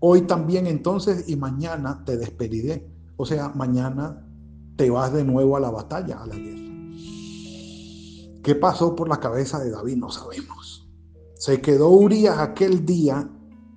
Hoy 0.01 0.23
también 0.23 0.67
entonces 0.67 1.29
y 1.29 1.37
mañana 1.37 2.03
te 2.05 2.17
despediré. 2.17 2.91
O 3.17 3.25
sea, 3.25 3.49
mañana 3.51 4.27
te 4.77 4.91
vas 4.91 5.13
de 5.13 5.25
nuevo 5.25 5.57
a 5.57 5.61
la 5.61 5.71
batalla, 5.71 6.23
a 6.23 6.27
la 6.27 6.37
guerra. 6.37 6.67
¿Qué 8.43 8.55
pasó 8.55 8.95
por 8.95 9.09
la 9.09 9.19
cabeza 9.19 9.59
de 9.59 9.71
David? 9.71 9.97
No 9.97 10.11
sabemos. 10.11 10.89
Se 11.35 11.61
quedó 11.61 11.89
Urias 11.89 12.39
aquel 12.39 12.87
día 12.87 13.29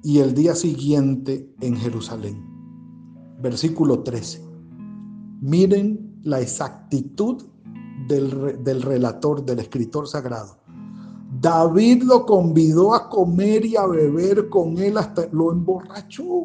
y 0.03 0.19
el 0.19 0.33
día 0.33 0.55
siguiente 0.55 1.55
en 1.61 1.75
Jerusalén. 1.75 2.45
Versículo 3.41 4.03
13. 4.03 4.45
Miren 5.41 6.19
la 6.23 6.41
exactitud 6.41 7.45
del, 8.07 8.63
del, 8.63 8.81
relator, 8.81 9.43
del 9.43 9.59
escritor 9.59 10.07
sagrado. 10.07 10.57
David 11.41 12.03
lo 12.03 12.25
convidó 12.25 12.93
a 12.93 13.09
comer 13.09 13.65
y 13.65 13.77
a 13.77 13.85
beber 13.85 14.49
con 14.49 14.77
él 14.77 14.97
hasta 14.97 15.27
lo 15.31 15.51
emborrachó. 15.51 16.43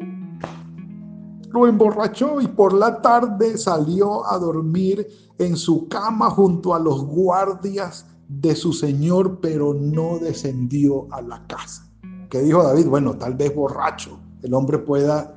Lo 1.55 1.67
emborrachó 1.67 2.39
y 2.41 2.47
por 2.47 2.73
la 2.73 3.01
tarde 3.01 3.57
salió 3.57 4.29
a 4.29 4.37
dormir 4.37 5.07
en 5.39 5.55
su 5.55 5.87
cama 5.87 6.29
junto 6.29 6.75
a 6.75 6.79
los 6.79 7.03
guardias 7.03 8.05
de 8.27 8.55
su 8.55 8.73
señor, 8.73 9.39
pero 9.41 9.73
no 9.73 10.19
descendió 10.19 11.07
a 11.11 11.21
la 11.21 11.45
casa 11.47 11.85
dijo 12.43 12.63
David? 12.63 12.87
Bueno, 12.87 13.15
tal 13.15 13.35
vez 13.35 13.53
borracho 13.53 14.19
el 14.41 14.53
hombre 14.53 14.79
pueda... 14.79 15.31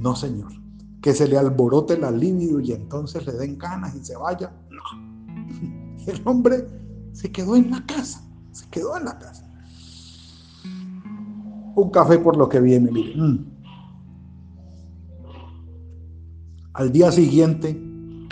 No, 0.00 0.14
Señor. 0.14 0.52
Que 1.00 1.12
se 1.12 1.26
le 1.26 1.36
alborote 1.36 1.98
la 1.98 2.10
libido 2.10 2.60
y 2.60 2.72
entonces 2.72 3.26
le 3.26 3.32
den 3.32 3.58
ganas 3.58 3.94
y 3.94 4.04
se 4.04 4.16
vaya. 4.16 4.52
No. 4.70 6.06
El 6.06 6.20
hombre 6.24 6.66
se 7.12 7.32
quedó 7.32 7.56
en 7.56 7.70
la 7.70 7.84
casa. 7.86 8.22
Se 8.52 8.68
quedó 8.68 8.96
en 8.96 9.06
la 9.06 9.18
casa. 9.18 9.50
Un 11.74 11.90
café 11.90 12.18
por 12.18 12.36
lo 12.36 12.48
que 12.48 12.60
viene, 12.60 12.90
mm. 12.90 13.53
Al 16.74 16.90
día 16.90 17.12
siguiente, 17.12 17.80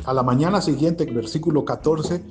a 0.05 0.13
la 0.13 0.25
mañana 0.25 0.61
siguiente, 0.61 1.07
versículo 1.07 1.65
14, 1.65 2.25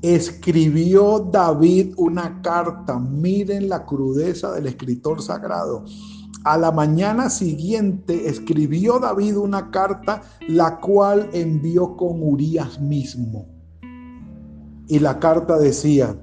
escribió 0.00 1.28
David 1.30 1.92
una 1.98 2.40
carta. 2.40 2.98
Miren 2.98 3.68
la 3.68 3.84
crudeza 3.84 4.52
del 4.52 4.68
escritor 4.68 5.20
sagrado. 5.20 5.84
A 6.44 6.56
la 6.56 6.72
mañana 6.72 7.28
siguiente 7.28 8.26
escribió 8.26 8.98
David 8.98 9.36
una 9.36 9.70
carta, 9.70 10.22
la 10.48 10.80
cual 10.80 11.28
envió 11.34 11.94
con 11.94 12.22
Urias 12.22 12.80
mismo. 12.80 13.46
Y 14.88 14.98
la 14.98 15.18
carta 15.18 15.58
decía, 15.58 16.16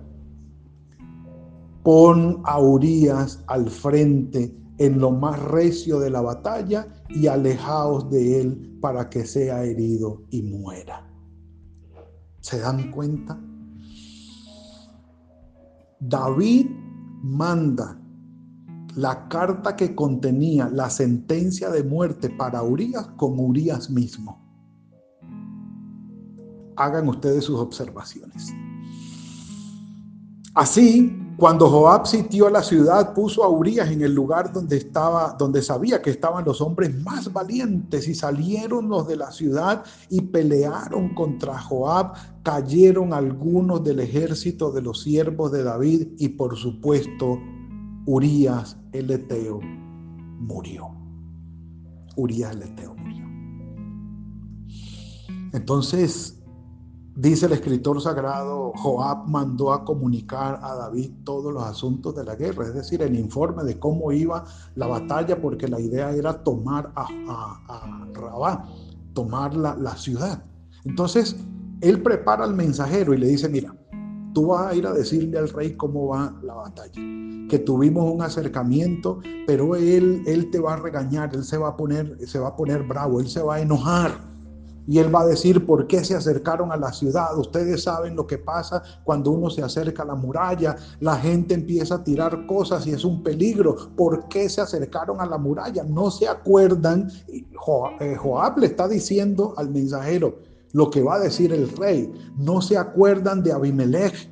pon 1.83 2.41
a 2.43 2.59
Urias 2.59 3.43
al 3.45 3.69
frente 3.69 4.57
en 4.79 4.99
lo 4.99 5.11
más 5.11 5.39
recio 5.43 5.99
de 5.99 6.09
la 6.09 6.21
batalla 6.21 6.87
y 7.09 7.27
alejaos 7.27 8.09
de 8.09 8.41
él 8.41 8.77
para 8.81 9.09
que 9.09 9.25
sea 9.25 9.63
herido 9.63 10.23
y 10.29 10.41
muera. 10.41 11.07
¿Se 12.41 12.59
dan 12.59 12.91
cuenta? 12.91 13.39
David 15.99 16.67
manda 17.23 17.99
la 18.95 19.27
carta 19.27 19.75
que 19.75 19.93
contenía 19.95 20.69
la 20.69 20.89
sentencia 20.89 21.69
de 21.69 21.83
muerte 21.83 22.29
para 22.29 22.63
Urias 22.63 23.07
con 23.17 23.39
Urias 23.39 23.89
mismo. 23.89 24.43
Hagan 26.75 27.07
ustedes 27.07 27.43
sus 27.45 27.59
observaciones. 27.59 28.53
Así, 30.53 31.15
cuando 31.37 31.69
Joab 31.69 32.07
sitió 32.07 32.49
la 32.49 32.63
ciudad, 32.63 33.13
puso 33.13 33.43
a 33.43 33.49
Urias 33.49 33.91
en 33.91 34.01
el 34.01 34.11
lugar 34.13 34.51
donde 34.51 34.77
estaba, 34.77 35.35
donde 35.37 35.61
sabía 35.61 36.01
que 36.01 36.09
estaban 36.09 36.43
los 36.43 36.61
hombres 36.61 36.99
más 37.03 37.31
valientes 37.31 38.07
y 38.07 38.15
salieron 38.15 38.89
los 38.89 39.07
de 39.07 39.17
la 39.17 39.31
ciudad 39.31 39.83
y 40.09 40.21
pelearon 40.21 41.13
contra 41.13 41.59
Joab. 41.59 42.13
Cayeron 42.41 43.13
algunos 43.13 43.83
del 43.83 43.99
ejército 43.99 44.71
de 44.71 44.81
los 44.81 45.03
siervos 45.03 45.51
de 45.51 45.61
David 45.63 46.07
y 46.17 46.29
por 46.29 46.57
supuesto 46.57 47.39
Urias 48.07 48.75
el 48.91 49.11
Eteo 49.11 49.59
murió. 50.39 50.89
Urias 52.15 52.55
el 52.55 52.63
Eteo 52.63 52.95
murió. 52.95 53.25
Entonces, 55.53 56.36
Dice 57.19 57.47
el 57.47 57.53
escritor 57.53 57.99
sagrado, 57.99 58.73
Joab 58.75 59.27
mandó 59.27 59.73
a 59.73 59.83
comunicar 59.83 60.59
a 60.61 60.75
David 60.75 61.09
todos 61.23 61.51
los 61.51 61.63
asuntos 61.63 62.13
de 62.15 62.23
la 62.23 62.35
guerra, 62.35 62.67
es 62.67 62.75
decir, 62.75 63.01
el 63.01 63.17
informe 63.17 63.63
de 63.63 63.79
cómo 63.79 64.11
iba 64.11 64.45
la 64.75 64.85
batalla, 64.85 65.41
porque 65.41 65.67
la 65.67 65.79
idea 65.79 66.11
era 66.11 66.43
tomar 66.43 66.91
a, 66.93 67.07
a, 67.27 68.07
Rabá, 68.13 68.69
tomar 69.13 69.55
la, 69.55 69.75
la 69.77 69.97
ciudad. 69.97 70.43
Entonces, 70.85 71.35
él 71.81 72.03
prepara 72.03 72.43
al 72.43 72.53
mensajero 72.53 73.15
y 73.15 73.17
le 73.17 73.29
dice, 73.29 73.49
mira, 73.49 73.75
tú 74.35 74.49
vas 74.49 74.71
a 74.71 74.75
ir 74.75 74.85
a 74.85 74.93
decirle 74.93 75.39
al 75.39 75.49
rey 75.49 75.75
cómo 75.75 76.09
va 76.09 76.35
la 76.43 76.53
batalla, 76.53 77.01
que 77.49 77.57
tuvimos 77.65 78.13
un 78.13 78.21
acercamiento, 78.21 79.21
pero 79.47 79.75
él, 79.75 80.21
él 80.27 80.51
te 80.51 80.59
va 80.59 80.75
a 80.75 80.77
regañar, 80.77 81.33
él 81.33 81.43
se 81.43 81.57
va 81.57 81.69
a 81.69 81.77
poner, 81.77 82.15
se 82.27 82.37
va 82.37 82.49
a 82.49 82.55
poner 82.55 82.83
bravo, 82.83 83.19
él 83.19 83.27
se 83.27 83.41
va 83.41 83.55
a 83.55 83.61
enojar 83.61 84.36
y 84.87 84.99
él 84.99 85.13
va 85.13 85.21
a 85.21 85.25
decir 85.25 85.65
por 85.65 85.85
qué 85.85 86.03
se 86.03 86.15
acercaron 86.15 86.71
a 86.71 86.77
la 86.77 86.93
ciudad. 86.93 87.37
Ustedes 87.37 87.83
saben 87.83 88.15
lo 88.15 88.25
que 88.25 88.37
pasa 88.37 88.81
cuando 89.03 89.31
uno 89.31 89.49
se 89.49 89.61
acerca 89.61 90.03
a 90.03 90.05
la 90.05 90.15
muralla. 90.15 90.77
La 91.01 91.17
gente 91.17 91.53
empieza 91.53 91.95
a 91.95 92.03
tirar 92.03 92.45
cosas 92.47 92.87
y 92.87 92.91
es 92.91 93.03
un 93.03 93.21
peligro. 93.21 93.75
¿Por 93.97 94.27
qué 94.29 94.47
se 94.47 94.61
acercaron 94.61 95.19
a 95.19 95.25
la 95.25 95.37
muralla? 95.37 95.83
No 95.83 96.09
se 96.09 96.27
acuerdan. 96.27 97.11
Eh, 97.27 98.15
Joab 98.15 98.57
le 98.57 98.67
está 98.67 98.87
diciendo 98.87 99.53
al 99.57 99.69
mensajero 99.69 100.39
lo 100.71 100.89
que 100.89 101.03
va 101.03 101.15
a 101.15 101.19
decir 101.19 101.51
el 101.51 101.69
rey. 101.75 102.11
No 102.37 102.61
se 102.61 102.77
acuerdan 102.77 103.43
de 103.43 103.51
Abimelech 103.51 104.31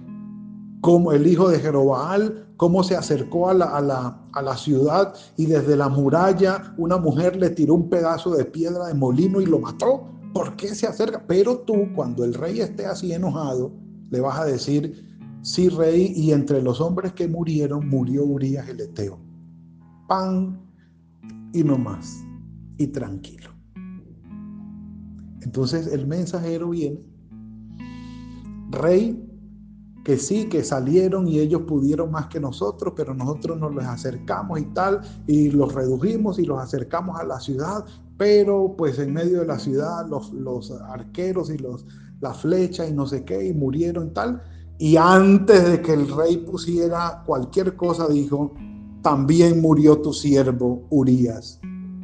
como 0.80 1.12
el 1.12 1.26
hijo 1.28 1.50
de 1.50 1.60
Jerobaal, 1.60 2.48
cómo 2.58 2.84
se 2.84 2.96
acercó 2.96 3.50
a 3.50 3.54
la, 3.54 3.66
a, 3.66 3.82
la, 3.82 4.22
a 4.34 4.42
la, 4.42 4.56
ciudad 4.56 5.14
y 5.36 5.48
desde 5.48 5.76
la 5.76 5.90
muralla 5.90 6.76
una 6.78 6.98
mujer 6.98 7.36
le 7.36 7.50
tiró 7.50 7.74
un 7.74 7.90
pedazo 7.90 8.36
de 8.36 8.46
piedra 8.46 8.86
de 8.88 8.94
molino 8.94 9.42
y 9.42 9.48
lo 9.48 9.60
mató. 9.60 10.15
¿Por 10.36 10.58
qué 10.58 10.76
se 10.76 10.86
acerca? 10.86 11.24
Pero 11.26 11.60
tú, 11.60 11.88
cuando 11.96 12.26
el 12.26 12.34
rey 12.34 12.60
esté 12.60 12.86
así 12.86 13.14
enojado, 13.14 13.72
le 14.10 14.20
vas 14.20 14.38
a 14.38 14.44
decir, 14.44 15.18
sí, 15.42 15.70
rey, 15.70 16.12
y 16.14 16.34
entre 16.34 16.62
los 16.62 16.82
hombres 16.82 17.14
que 17.14 17.26
murieron, 17.26 17.88
murió 17.88 18.26
Urias 18.26 18.68
el 18.68 18.82
Eteo. 18.82 19.18
Pan 20.10 20.60
y 21.54 21.64
no 21.64 21.78
más, 21.78 22.22
y 22.78 22.88
tranquilo. 22.88 23.50
Entonces 25.42 25.88
el 25.88 26.06
mensajero 26.06 26.72
viene, 26.72 27.00
rey, 28.72 29.26
que 30.04 30.18
sí, 30.18 30.50
que 30.50 30.66
salieron 30.66 31.30
y 31.30 31.40
ellos 31.40 31.62
pudieron 31.62 32.12
más 32.12 32.28
que 32.28 32.42
nosotros, 32.42 32.94
pero 32.98 33.14
nosotros 33.14 33.58
nos 33.58 33.74
les 33.74 33.86
acercamos 33.86 34.60
y 34.60 34.66
tal, 34.66 35.00
y 35.28 35.50
los 35.52 35.74
redujimos 35.74 36.40
y 36.40 36.44
los 36.44 36.60
acercamos 36.60 37.18
a 37.18 37.24
la 37.24 37.40
ciudad 37.40 37.86
pero 38.18 38.76
pues 38.78 38.98
en 39.00 39.14
medio 39.14 39.42
de 39.42 39.48
la 39.48 39.60
ciudad 39.60 40.08
los, 40.08 40.32
los 40.32 40.72
arqueros 40.72 41.50
y 41.50 41.58
los, 41.58 41.86
la 42.22 42.34
flecha 42.34 42.88
y 42.88 42.94
no 42.94 43.06
sé 43.06 43.26
qué, 43.26 43.48
y 43.48 43.54
murieron 43.54 44.14
tal. 44.14 44.42
Y 44.78 44.98
antes 44.98 45.70
de 45.70 45.82
que 45.82 45.94
el 45.94 46.10
rey 46.10 46.38
pusiera 46.38 47.24
cualquier 47.26 47.76
cosa, 47.76 48.08
dijo, 48.08 48.54
también 49.02 49.62
murió 49.62 50.02
tu 50.02 50.14
siervo 50.14 50.86
Urias, 50.90 51.60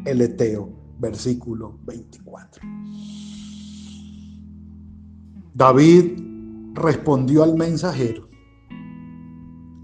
el 0.06 0.22
Eteo, 0.22 0.70
versículo 1.00 1.80
24. 1.86 2.62
David 5.54 6.22
respondió 6.74 7.44
al 7.44 7.56
mensajero, 7.56 8.28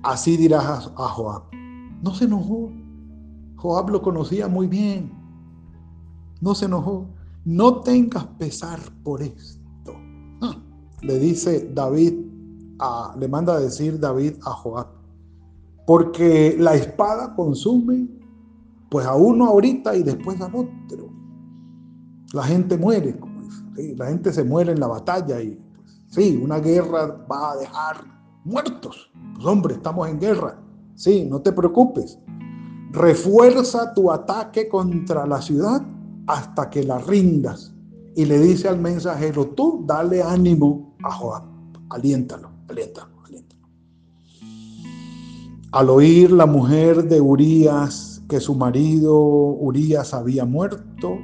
así 0.03 0.37
dirás 0.37 0.91
a 0.95 1.07
Joab. 1.09 1.43
No 2.03 2.13
se 2.13 2.25
enojó. 2.25 2.71
Joab 3.55 3.89
lo 3.89 4.01
conocía 4.01 4.47
muy 4.47 4.67
bien 4.67 5.16
No 6.41 6.55
se 6.55 6.65
enojó. 6.65 7.07
No 7.45 7.81
tengas 7.81 8.25
pesar 8.37 8.79
por 9.03 9.21
esto. 9.21 9.93
Ah, 10.41 10.57
le 11.01 11.17
dice 11.19 11.71
David, 11.73 12.13
a, 12.79 13.15
le 13.17 13.27
manda 13.27 13.55
a 13.55 13.59
decir 13.59 13.99
David 13.99 14.33
a 14.43 14.51
Joab. 14.51 14.87
Porque 15.85 16.55
la 16.59 16.75
espada 16.75 17.33
consume 17.35 18.07
pues 18.89 19.05
a 19.05 19.15
uno 19.15 19.47
ahorita 19.47 19.95
y 19.95 20.03
después 20.03 20.39
al 20.41 20.53
otro. 20.55 21.09
La 22.33 22.43
gente 22.43 22.77
muere, 22.77 23.17
la 23.95 24.07
gente 24.07 24.33
se 24.33 24.43
muere 24.43 24.73
en 24.73 24.79
la 24.79 24.87
batalla 24.87 25.41
y 25.41 25.51
pues, 25.75 26.01
sí, 26.09 26.39
una 26.43 26.59
guerra 26.59 27.25
va 27.31 27.51
a 27.51 27.57
dejar 27.57 28.03
muertos. 28.43 29.09
Pues 29.35 29.45
hombre, 29.45 29.75
estamos 29.75 30.07
en 30.09 30.19
guerra. 30.19 30.59
Sí, 30.95 31.25
no 31.29 31.41
te 31.41 31.51
preocupes. 31.51 32.19
Refuerza 32.91 33.93
tu 33.93 34.11
ataque 34.11 34.67
contra 34.67 35.25
la 35.25 35.41
ciudad 35.41 35.81
hasta 36.27 36.69
que 36.69 36.83
la 36.83 36.99
rindas. 36.99 37.73
Y 38.15 38.25
le 38.25 38.39
dice 38.39 38.67
al 38.67 38.79
mensajero, 38.79 39.47
tú 39.49 39.83
dale 39.87 40.21
ánimo 40.21 40.95
a 41.03 41.11
Joab, 41.11 41.43
aliéntalo, 41.89 42.49
aliéntalo, 42.67 43.23
aliéntalo. 43.23 43.67
Al 45.71 45.89
oír 45.89 46.31
la 46.31 46.45
mujer 46.45 47.07
de 47.07 47.21
Urías 47.21 48.17
que 48.27 48.39
su 48.39 48.55
marido 48.55 49.15
Urías 49.15 50.13
había 50.13 50.45
muerto, 50.45 51.17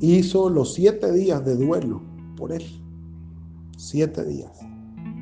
hizo 0.00 0.50
los 0.50 0.74
siete 0.74 1.12
días 1.12 1.44
de 1.44 1.56
duelo 1.56 2.02
por 2.36 2.52
él. 2.52 2.64
Siete 3.76 4.24
días. 4.24 4.50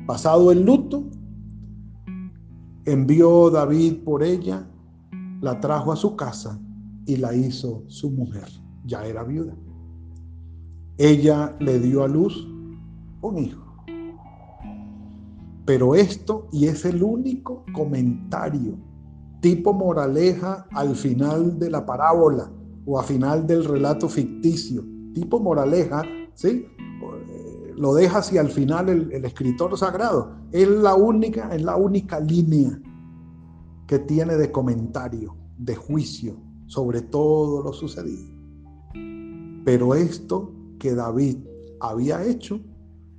Pasado 0.07 0.51
el 0.51 0.63
luto, 0.63 1.03
envió 2.85 3.49
David 3.49 4.03
por 4.03 4.23
ella, 4.23 4.67
la 5.41 5.59
trajo 5.59 5.91
a 5.91 5.95
su 5.95 6.15
casa 6.15 6.59
y 7.05 7.17
la 7.17 7.35
hizo 7.35 7.83
su 7.87 8.09
mujer. 8.09 8.62
Ya 8.85 9.05
era 9.05 9.23
viuda. 9.23 9.55
Ella 10.97 11.55
le 11.59 11.79
dio 11.79 12.03
a 12.03 12.07
luz 12.07 12.47
un 13.21 13.37
hijo. 13.37 13.63
Pero 15.65 15.95
esto, 15.95 16.47
y 16.51 16.67
es 16.67 16.85
el 16.85 17.01
único 17.01 17.65
comentario 17.73 18.77
tipo 19.43 19.73
moraleja 19.73 20.65
al 20.71 20.95
final 20.95 21.59
de 21.59 21.69
la 21.69 21.85
parábola 21.85 22.49
o 22.85 22.97
al 22.97 23.05
final 23.05 23.45
del 23.45 23.65
relato 23.65 24.07
ficticio, 24.07 24.85
tipo 25.13 25.37
moraleja, 25.37 26.03
¿sí? 26.33 26.65
lo 27.75 27.93
deja 27.93 28.19
hacia 28.19 28.39
al 28.39 28.49
final 28.49 28.87
el, 28.87 29.25
escritor 29.25 29.77
sagrado. 29.77 30.31
Es 30.51 30.67
la 30.67 30.95
única, 30.95 31.53
es 31.53 31.61
la 31.61 31.75
única 31.75 32.21
línea 32.21 32.79
que 33.85 33.99
tiene 33.99 34.35
de 34.35 34.49
comentario, 34.51 35.35
de 35.57 35.75
juicio 35.75 36.37
sobre 36.67 37.01
todo 37.01 37.61
lo 37.61 37.73
sucedido. 37.73 38.32
Pero 39.65 39.95
esto 39.95 40.53
que 40.79 40.93
David 40.93 41.37
había 41.79 42.23
hecho 42.23 42.59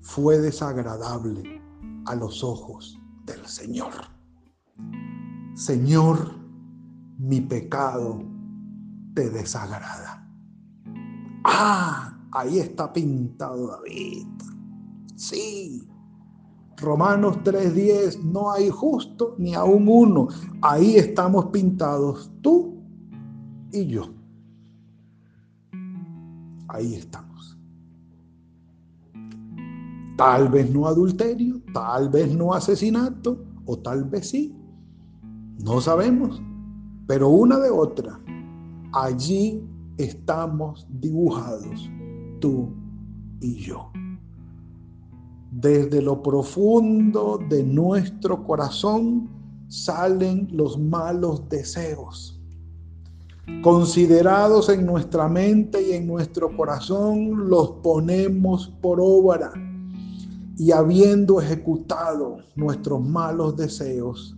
fue 0.00 0.38
desagradable 0.38 1.60
a 2.06 2.14
los 2.14 2.44
ojos 2.44 3.00
del 3.24 3.44
Señor. 3.46 3.92
Señor, 5.54 6.34
mi 7.18 7.40
pecado 7.40 8.22
te 9.14 9.30
desagrada. 9.30 10.28
Ah, 11.44 12.18
ahí 12.32 12.58
está 12.58 12.92
pintado 12.92 13.68
David. 13.68 14.26
Sí. 15.16 15.88
Romanos 16.76 17.38
3:10, 17.44 18.24
no 18.24 18.50
hay 18.50 18.68
justo 18.68 19.36
ni 19.38 19.54
aún 19.54 19.86
uno. 19.88 20.28
Ahí 20.60 20.96
estamos 20.96 21.46
pintados 21.46 22.30
tú 22.42 22.82
y 23.72 23.86
yo. 23.86 24.23
Ahí 26.74 26.94
estamos. 26.94 27.58
Tal 30.16 30.48
vez 30.48 30.70
no 30.72 30.86
adulterio, 30.86 31.60
tal 31.72 32.08
vez 32.08 32.34
no 32.34 32.52
asesinato, 32.52 33.44
o 33.66 33.78
tal 33.78 34.04
vez 34.04 34.30
sí. 34.30 34.54
No 35.64 35.80
sabemos, 35.80 36.42
pero 37.06 37.28
una 37.28 37.58
de 37.58 37.70
otra, 37.70 38.20
allí 38.92 39.62
estamos 39.98 40.86
dibujados, 40.90 41.90
tú 42.40 42.68
y 43.40 43.54
yo 43.54 43.90
desde 45.60 46.02
lo 46.02 46.20
profundo 46.20 47.38
de 47.48 47.62
nuestro 47.62 48.42
corazón 48.44 49.30
salen 49.68 50.48
los 50.50 50.78
malos 50.78 51.48
deseos. 51.48 52.40
Considerados 53.62 54.68
en 54.68 54.86
nuestra 54.86 55.28
mente 55.28 55.90
y 55.90 55.92
en 55.92 56.06
nuestro 56.06 56.56
corazón, 56.56 57.48
los 57.48 57.70
ponemos 57.82 58.68
por 58.80 58.98
obra. 59.00 59.52
Y 60.56 60.72
habiendo 60.72 61.40
ejecutado 61.40 62.38
nuestros 62.56 63.00
malos 63.06 63.56
deseos, 63.56 64.36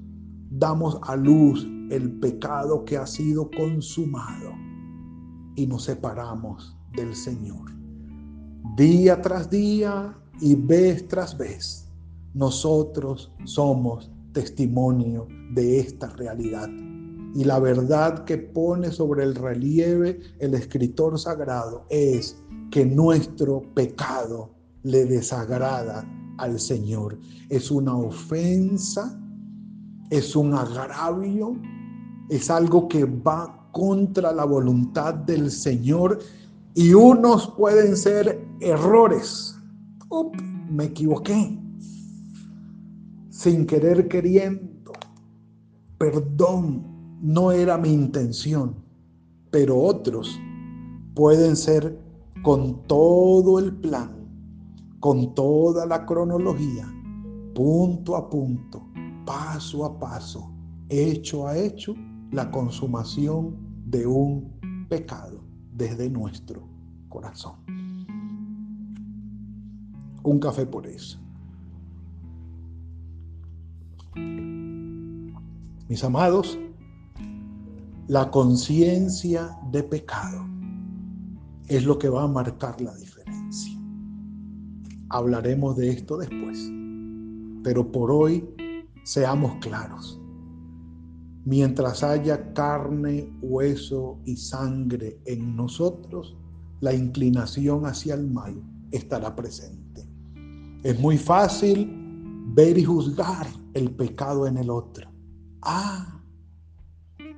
damos 0.51 0.99
a 1.03 1.17
luz 1.17 1.67
el 1.91 2.19
pecado 2.19 2.85
que 2.85 2.97
ha 2.97 3.07
sido 3.07 3.51
consumado 3.51 4.53
y 5.55 5.67
nos 5.67 5.85
separamos 5.85 6.77
del 6.97 7.15
Señor. 7.15 7.71
Día 8.77 9.21
tras 9.23 9.49
día, 9.51 10.17
y 10.41 10.55
vez 10.55 11.07
tras 11.09 11.37
vez 11.37 11.89
nosotros 12.35 13.33
somos 13.45 14.11
testimonio 14.33 15.27
de 15.55 15.81
esta 15.81 16.09
realidad. 16.11 16.69
Y 17.37 17.45
la 17.45 17.59
verdad 17.59 18.25
que 18.25 18.39
pone 18.39 18.91
sobre 18.91 19.23
el 19.23 19.35
relieve 19.35 20.21
el 20.39 20.55
escritor 20.55 21.19
sagrado 21.19 21.85
es 21.91 22.43
que 22.71 22.87
nuestro 22.87 23.61
pecado 23.75 24.55
le 24.83 25.05
desagrada 25.05 26.09
al 26.39 26.59
Señor. 26.59 27.19
Es 27.51 27.71
una 27.71 27.95
ofensa, 27.95 29.21
es 30.09 30.35
un 30.35 30.55
agravio, 30.55 31.57
es 32.31 32.49
algo 32.49 32.89
que 32.89 33.05
va 33.05 33.69
contra 33.71 34.33
la 34.33 34.47
voluntad 34.47 35.13
del 35.13 35.51
Señor 35.51 36.19
y 36.75 36.95
unos 36.95 37.49
pueden 37.49 37.99
ser 37.99 38.43
errores 38.61 39.57
me 40.71 40.85
equivoqué. 40.85 41.59
Sin 43.29 43.67
querer 43.67 44.09
queriendo. 44.09 44.93
Perdón, 45.99 46.96
no 47.21 47.53
era 47.53 47.79
mi 47.79 47.93
intención. 47.93 48.75
Pero 49.51 49.79
otros 49.79 50.39
pueden 51.15 51.57
ser 51.57 51.99
con 52.43 52.83
todo 52.87 53.59
el 53.59 53.75
plan, 53.75 54.13
con 55.01 55.35
toda 55.35 55.87
la 55.87 56.05
cronología, 56.05 56.87
punto 57.55 58.17
a 58.17 58.29
punto, 58.29 58.89
paso 59.25 59.85
a 59.85 59.99
paso, 59.99 60.53
hecho 60.89 61.47
a 61.47 61.57
hecho, 61.57 61.95
la 62.33 62.51
consumación 62.51 63.57
de 63.87 64.07
un 64.07 64.87
pecado 64.89 65.41
desde 65.73 66.11
nuestro 66.11 66.69
corazón 67.09 67.67
un 70.31 70.41
café 70.41 70.67
por 70.67 70.87
eso. 70.87 71.19
Mis 75.89 76.03
amados, 76.03 76.59
la 78.09 78.31
conciencia 78.31 79.59
de 79.73 79.83
pecado 79.83 80.47
es 81.67 81.85
lo 81.85 81.99
que 81.99 82.09
va 82.09 82.23
a 82.23 82.29
marcar 82.29 82.81
la 82.81 82.95
diferencia. 82.95 83.77
Hablaremos 85.09 85.77
de 85.77 85.91
esto 85.91 86.17
después, 86.19 86.71
pero 87.65 87.91
por 87.91 88.13
hoy 88.13 88.49
seamos 89.03 89.57
claros. 89.61 90.21
Mientras 91.45 92.05
haya 92.05 92.53
carne, 92.53 93.33
hueso 93.43 94.21
y 94.25 94.37
sangre 94.37 95.21
en 95.25 95.57
nosotros, 95.57 96.37
la 96.81 96.95
inclinación 96.95 97.87
hacia 97.87 98.15
el 98.15 98.31
mal 98.31 98.63
estará 98.93 99.35
presente. 99.35 100.09
Es 100.85 101.01
muy 101.01 101.19
fácil 101.19 101.91
ver 102.55 102.79
y 102.79 102.85
juzgar 102.85 103.49
el 103.75 103.91
pecado 103.91 104.47
en 104.47 104.59
el 104.59 104.71
otro. 104.71 105.11
Ah, 105.63 106.16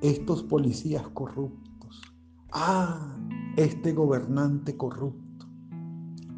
estos 0.01 0.43
policías 0.43 1.07
corruptos. 1.09 2.01
Ah, 2.51 3.17
este 3.57 3.93
gobernante 3.93 4.75
corrupto. 4.75 5.47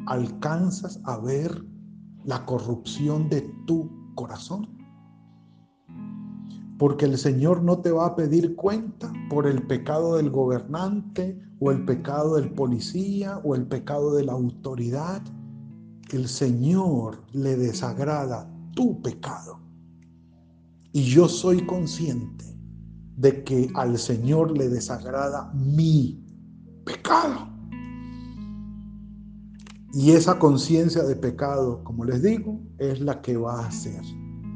¿Alcanzas 0.06 1.00
a 1.04 1.18
ver 1.18 1.64
la 2.24 2.44
corrupción 2.44 3.28
de 3.28 3.42
tu 3.66 3.90
corazón? 4.14 4.68
Porque 6.78 7.04
el 7.04 7.16
Señor 7.16 7.62
no 7.62 7.78
te 7.78 7.92
va 7.92 8.06
a 8.06 8.16
pedir 8.16 8.56
cuenta 8.56 9.12
por 9.30 9.46
el 9.46 9.66
pecado 9.66 10.16
del 10.16 10.30
gobernante 10.30 11.40
o 11.60 11.70
el 11.70 11.84
pecado 11.84 12.34
del 12.34 12.52
policía 12.52 13.40
o 13.44 13.54
el 13.54 13.66
pecado 13.66 14.14
de 14.14 14.24
la 14.24 14.32
autoridad 14.32 15.22
el 16.12 16.28
Señor 16.28 17.22
le 17.32 17.56
desagrada 17.56 18.48
tu 18.74 19.00
pecado. 19.00 19.60
Y 20.92 21.04
yo 21.04 21.28
soy 21.28 21.64
consciente 21.64 22.44
de 23.22 23.44
que 23.44 23.70
al 23.74 23.98
Señor 23.98 24.58
le 24.58 24.68
desagrada 24.68 25.52
mi 25.54 26.20
pecado. 26.84 27.48
Y 29.92 30.10
esa 30.10 30.40
conciencia 30.40 31.04
de 31.04 31.14
pecado, 31.14 31.84
como 31.84 32.04
les 32.04 32.20
digo, 32.20 32.58
es 32.78 33.00
la 33.00 33.22
que 33.22 33.36
va 33.36 33.60
a 33.60 33.68
hacer 33.68 34.02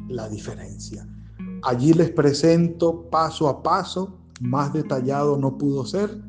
la 0.09 0.29
diferencia. 0.29 1.07
Allí 1.62 1.92
les 1.92 2.11
presento 2.11 3.09
paso 3.09 3.48
a 3.48 3.62
paso, 3.62 4.18
más 4.40 4.72
detallado 4.72 5.38
no 5.38 5.57
pudo 5.57 5.85
ser, 5.85 6.20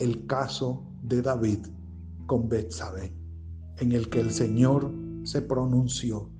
el 0.00 0.26
caso 0.26 0.82
de 1.04 1.22
David 1.22 1.68
con 2.26 2.48
Betsabé, 2.48 3.14
en 3.78 3.92
el 3.92 4.08
que 4.08 4.18
el 4.18 4.32
Señor 4.32 4.92
se 5.22 5.40
pronunció 5.40 6.30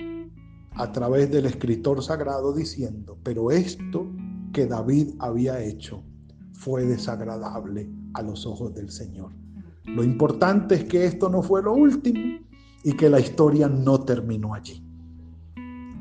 a 0.74 0.90
través 0.90 1.30
del 1.30 1.46
escritor 1.46 2.02
sagrado 2.02 2.52
diciendo, 2.52 3.16
pero 3.22 3.52
esto 3.52 4.10
que 4.52 4.66
David 4.66 5.14
había 5.18 5.62
hecho 5.62 6.02
fue 6.52 6.84
desagradable 6.84 7.90
a 8.14 8.22
los 8.22 8.46
ojos 8.46 8.74
del 8.74 8.90
Señor. 8.90 9.32
Lo 9.84 10.02
importante 10.02 10.74
es 10.74 10.84
que 10.84 11.04
esto 11.04 11.28
no 11.28 11.42
fue 11.42 11.62
lo 11.62 11.74
último 11.74 12.38
y 12.82 12.92
que 12.92 13.10
la 13.10 13.20
historia 13.20 13.68
no 13.68 14.00
terminó 14.00 14.54
allí. 14.54 14.82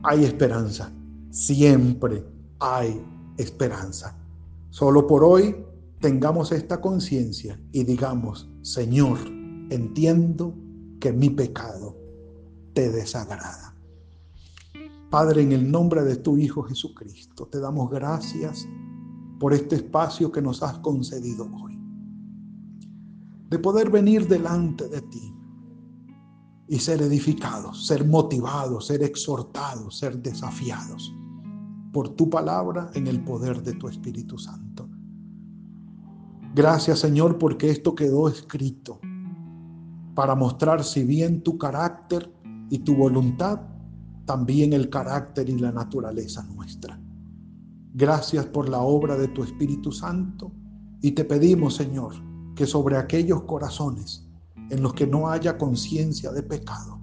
Hay 0.03 0.23
esperanza, 0.23 0.91
siempre 1.29 2.23
hay 2.60 3.01
esperanza. 3.38 4.17
Solo 4.69 5.05
por 5.08 5.23
hoy 5.23 5.55
tengamos 5.99 6.51
esta 6.51 6.81
conciencia 6.81 7.60
y 7.71 7.84
digamos, 7.84 8.49
Señor, 8.62 9.17
entiendo 9.69 10.53
que 10.99 11.12
mi 11.12 11.29
pecado 11.29 11.95
te 12.73 12.91
desagrada. 12.91 13.75
Padre, 15.15 15.43
en 15.43 15.54
el 15.54 15.71
nombre 15.71 16.04
de 16.04 16.17
tu 16.17 16.36
Hijo 16.36 16.62
Jesucristo, 16.63 17.47
te 17.47 17.62
damos 17.62 17.89
gracias 17.89 18.67
por 19.39 19.54
este 19.54 19.78
espacio 19.78 20.30
que 20.30 20.41
nos 20.41 20.62
has 20.62 20.78
concedido 20.80 21.49
hoy. 21.56 21.80
De 23.49 23.58
poder 23.58 23.89
venir 23.89 24.28
delante 24.28 24.89
de 24.89 24.99
ti 25.04 25.34
y 26.67 26.80
ser 26.80 27.01
edificados, 27.01 27.88
ser 27.88 28.06
motivados, 28.06 28.88
ser 28.88 29.04
exhortados, 29.04 29.99
ser 29.99 30.21
desafiados 30.21 31.15
por 31.93 32.10
tu 32.10 32.30
palabra 32.30 32.91
en 32.93 33.08
el 33.08 33.23
poder 33.23 33.63
de 33.63 33.71
tu 33.71 33.88
Espíritu 33.88 34.38
Santo. 34.38 34.89
Gracias 36.54 36.99
Señor 36.99 37.38
porque 37.38 37.69
esto 37.69 37.95
quedó 37.95 38.28
escrito 38.28 38.99
para 40.13 40.36
mostrar 40.36 40.84
si 40.84 41.06
bien 41.06 41.41
tu 41.41 41.58
carácter 41.58 42.36
y 42.69 42.80
tu 42.80 42.97
voluntad, 42.97 43.62
también 44.26 44.74
el 44.74 44.90
carácter 44.90 45.50
y 45.50 45.58
la 45.60 45.72
naturaleza 45.72 46.44
nuestra. 46.44 47.00
Gracias 47.94 48.46
por 48.48 48.68
la 48.68 48.82
obra 48.82 49.18
de 49.18 49.28
tu 49.30 49.44
Espíritu 49.44 49.92
Santo 49.92 50.52
y 51.02 51.12
te 51.12 51.24
pedimos 51.24 51.76
Señor 51.76 52.14
que 52.56 52.66
sobre 52.66 52.98
aquellos 52.98 53.44
corazones 53.44 54.28
en 54.70 54.82
los 54.82 54.94
que 54.94 55.08
no 55.08 55.30
haya 55.30 55.58
conciencia 55.58 56.32
de 56.32 56.44
pecado, 56.44 57.00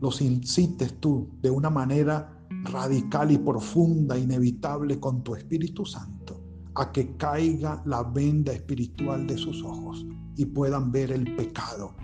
los 0.00 0.20
incites 0.20 1.00
tú 1.00 1.28
de 1.42 1.50
una 1.50 1.70
manera 1.70 2.32
radical 2.64 3.32
y 3.32 3.38
profunda, 3.38 4.18
inevitable 4.18 5.00
con 5.00 5.22
tu 5.22 5.34
Espíritu 5.34 5.84
Santo, 5.84 6.40
a 6.74 6.92
que 6.92 7.16
caiga 7.16 7.82
la 7.86 8.02
venda 8.02 8.52
espiritual 8.52 9.26
de 9.26 9.36
sus 9.36 9.62
ojos 9.64 10.06
y 10.36 10.44
puedan 10.46 10.92
ver 10.92 11.10
el 11.10 11.34
pecado 11.36 11.94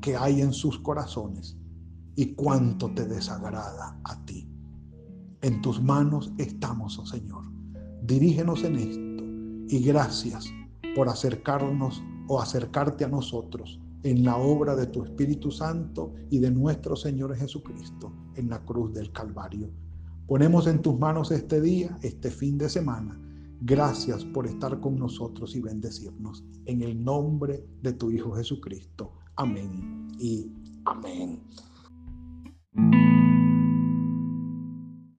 que 0.00 0.16
hay 0.16 0.42
en 0.42 0.52
sus 0.52 0.78
corazones 0.80 1.57
y 2.18 2.34
cuánto 2.34 2.90
te 2.90 3.06
desagrada 3.06 3.96
a 4.02 4.24
ti. 4.24 4.50
En 5.40 5.62
tus 5.62 5.80
manos 5.80 6.32
estamos, 6.36 6.98
oh 6.98 7.06
Señor. 7.06 7.44
Dirígenos 8.02 8.64
en 8.64 8.74
esto 8.74 9.24
y 9.68 9.84
gracias 9.84 10.52
por 10.96 11.08
acercarnos 11.08 12.02
o 12.26 12.40
acercarte 12.40 13.04
a 13.04 13.08
nosotros 13.08 13.78
en 14.02 14.24
la 14.24 14.36
obra 14.36 14.74
de 14.74 14.88
tu 14.88 15.04
Espíritu 15.04 15.52
Santo 15.52 16.12
y 16.28 16.40
de 16.40 16.50
nuestro 16.50 16.96
Señor 16.96 17.36
Jesucristo 17.36 18.12
en 18.34 18.50
la 18.50 18.64
cruz 18.64 18.92
del 18.92 19.12
Calvario. 19.12 19.70
Ponemos 20.26 20.66
en 20.66 20.82
tus 20.82 20.98
manos 20.98 21.30
este 21.30 21.60
día, 21.60 21.96
este 22.02 22.32
fin 22.32 22.58
de 22.58 22.68
semana. 22.68 23.16
Gracias 23.60 24.24
por 24.24 24.48
estar 24.48 24.80
con 24.80 24.98
nosotros 24.98 25.54
y 25.54 25.60
bendecirnos. 25.60 26.44
En 26.64 26.82
el 26.82 27.00
nombre 27.00 27.64
de 27.80 27.92
tu 27.92 28.10
Hijo 28.10 28.32
Jesucristo. 28.32 29.12
Amén 29.36 30.08
y 30.18 30.50
amén. 30.84 31.44
thank 32.78 32.94
you 32.94 33.17